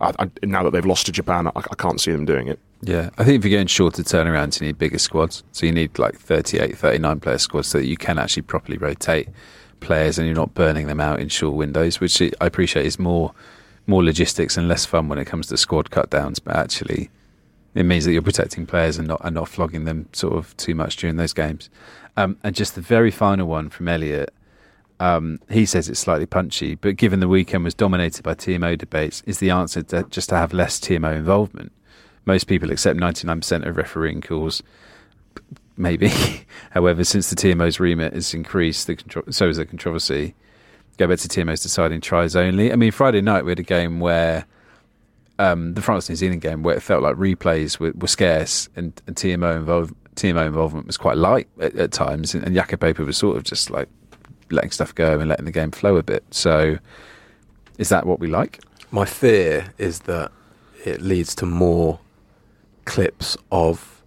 [0.00, 2.58] I, I, now that they've lost to Japan, I, I can't see them doing it.
[2.82, 5.44] Yeah, I think if you're going shorter turnarounds, you need bigger squads.
[5.52, 9.28] So you need like 38, 39 player squads so that you can actually properly rotate
[9.78, 13.32] players and you're not burning them out in short windows, which I appreciate is more
[13.90, 16.38] more logistics and less fun when it comes to squad cut downs.
[16.38, 17.10] But actually,
[17.74, 20.74] it means that you're protecting players and not and not flogging them sort of too
[20.74, 21.68] much during those games.
[22.16, 24.32] Um, and just the very final one from Elliot.
[24.98, 29.22] Um, he says it's slightly punchy, but given the weekend was dominated by TMO debates,
[29.24, 31.72] is the answer to just to have less TMO involvement?
[32.26, 34.62] Most people accept 99% of refereeing calls.
[35.78, 36.12] Maybe,
[36.72, 40.34] however, since the TMO's remit has increased, the contro- so has the controversy.
[41.00, 42.70] Go back to TMO's deciding tries only.
[42.70, 44.44] I mean, Friday night we had a game where
[45.38, 49.00] um, the France New Zealand game where it felt like replays were, were scarce and,
[49.06, 49.94] and TMO involved.
[50.16, 53.70] TMO involvement was quite light at, at times, and, and Jaco was sort of just
[53.70, 53.88] like
[54.50, 56.22] letting stuff go and letting the game flow a bit.
[56.32, 56.76] So,
[57.78, 58.60] is that what we like?
[58.90, 60.30] My fear is that
[60.84, 61.98] it leads to more
[62.84, 64.02] clips of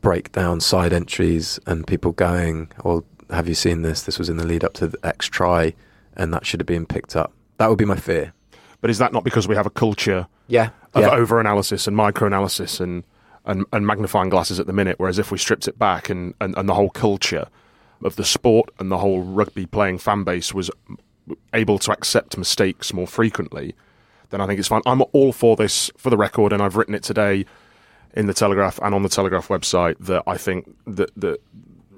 [0.00, 4.00] breakdown side entries and people going, "Well, have you seen this?
[4.00, 5.74] This was in the lead up to the X try,
[6.16, 8.32] and that should have been picked up." That would be my fear.
[8.80, 11.10] But is that not because we have a culture Yeah, of yeah.
[11.10, 13.04] over analysis and micro analysis and,
[13.44, 14.96] and, and magnifying glasses at the minute.
[14.98, 17.46] Whereas if we stripped it back and, and, and the whole culture
[18.04, 20.68] of the sport and the whole rugby playing fan base was
[21.54, 23.76] able to accept mistakes more frequently,
[24.30, 24.82] then I think it's fine.
[24.86, 27.46] I'm all for this for the record, and I've written it today
[28.14, 31.40] in the Telegraph and on the Telegraph website that I think that that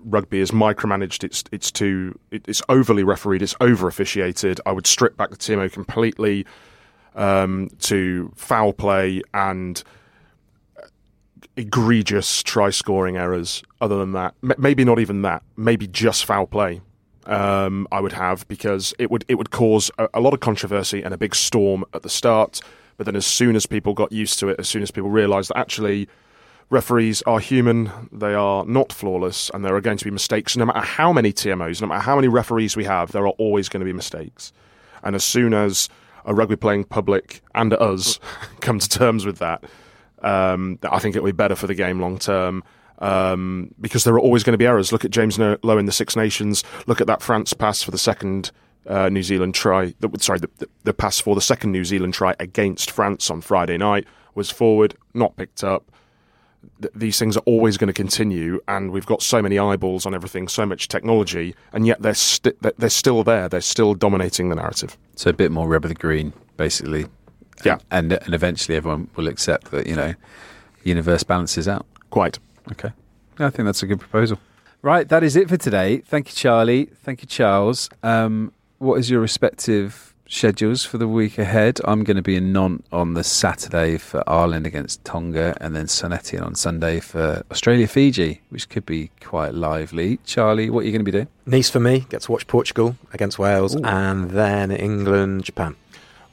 [0.04, 1.24] rugby is micromanaged.
[1.24, 3.42] It's it's too it's overly refereed.
[3.42, 4.60] It's over officiated.
[4.66, 6.46] I would strip back the TMO completely
[7.14, 9.82] um, to foul play and
[11.56, 13.62] egregious try scoring errors.
[13.80, 15.42] Other than that, M- maybe not even that.
[15.56, 16.80] Maybe just foul play.
[17.26, 21.02] Um, I would have because it would it would cause a, a lot of controversy
[21.02, 22.60] and a big storm at the start.
[22.96, 25.50] But then, as soon as people got used to it, as soon as people realised
[25.50, 26.08] that actually
[26.70, 30.56] referees are human, they are not flawless, and there are going to be mistakes.
[30.56, 33.68] No matter how many TMOs, no matter how many referees we have, there are always
[33.68, 34.52] going to be mistakes.
[35.02, 35.88] And as soon as
[36.24, 38.18] a rugby playing public and us
[38.60, 39.64] come to terms with that,
[40.22, 42.64] um, I think it'll be better for the game long term.
[43.00, 44.92] Um, because there are always going to be errors.
[44.92, 46.62] Look at James Lowe in the Six Nations.
[46.86, 48.52] Look at that France pass for the second
[48.86, 49.92] uh, New Zealand try.
[49.98, 53.40] The, sorry, the, the, the pass for the second New Zealand try against France on
[53.40, 55.90] Friday night was forward, not picked up
[56.94, 60.48] these things are always going to continue, and we've got so many eyeballs on everything,
[60.48, 63.48] so much technology, and yet they're st- they're still there.
[63.48, 64.96] They're still dominating the narrative.
[65.16, 67.06] So a bit more rub of the green, basically.
[67.64, 70.14] Yeah, and and eventually everyone will accept that you know,
[70.82, 71.86] universe balances out.
[72.10, 72.38] Quite.
[72.72, 72.92] Okay.
[73.38, 74.38] I think that's a good proposal.
[74.82, 75.98] Right, that is it for today.
[75.98, 76.86] Thank you, Charlie.
[76.86, 77.88] Thank you, Charles.
[78.02, 81.80] Um, what is your respective schedules for the week ahead.
[81.84, 85.88] I'm going to be in Nantes on the Saturday for Ireland against Tonga, and then
[85.88, 90.18] St Etienne on Sunday for Australia Fiji, which could be quite lively.
[90.24, 91.28] Charlie, what are you going to be doing?
[91.46, 92.06] Nice for me.
[92.08, 93.84] Get to watch Portugal against Wales, Ooh.
[93.84, 95.76] and then England, Japan.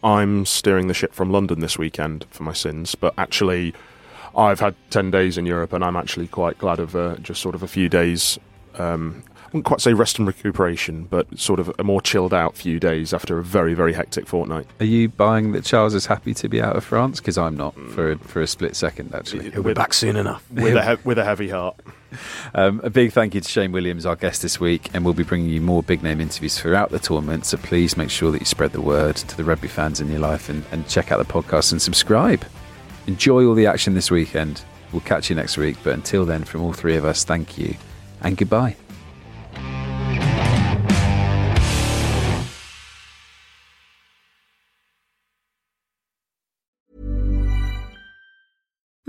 [0.04, 3.74] I'm steering the ship from London this weekend for my sins, but actually.
[4.34, 7.54] I've had 10 days in Europe and I'm actually quite glad of uh, just sort
[7.54, 8.40] of a few days
[8.76, 12.80] um, wouldn't quite say rest and recuperation, but sort of a more chilled out few
[12.80, 14.66] days after a very, very hectic fortnight.
[14.80, 17.20] Are you buying that Charles is happy to be out of France?
[17.20, 19.50] Because I'm not for a, for a split second, actually.
[19.52, 20.44] He'll be back soon enough.
[20.52, 21.76] With, a, he- with a heavy heart.
[22.54, 25.24] Um, a big thank you to Shane Williams, our guest this week, and we'll be
[25.24, 27.46] bringing you more big name interviews throughout the tournament.
[27.46, 30.20] So please make sure that you spread the word to the rugby fans in your
[30.20, 32.44] life and, and check out the podcast and subscribe.
[33.08, 34.62] Enjoy all the action this weekend.
[34.92, 37.76] We'll catch you next week, but until then, from all three of us, thank you
[38.22, 38.76] and goodbye.
[39.54, 39.91] Thank you.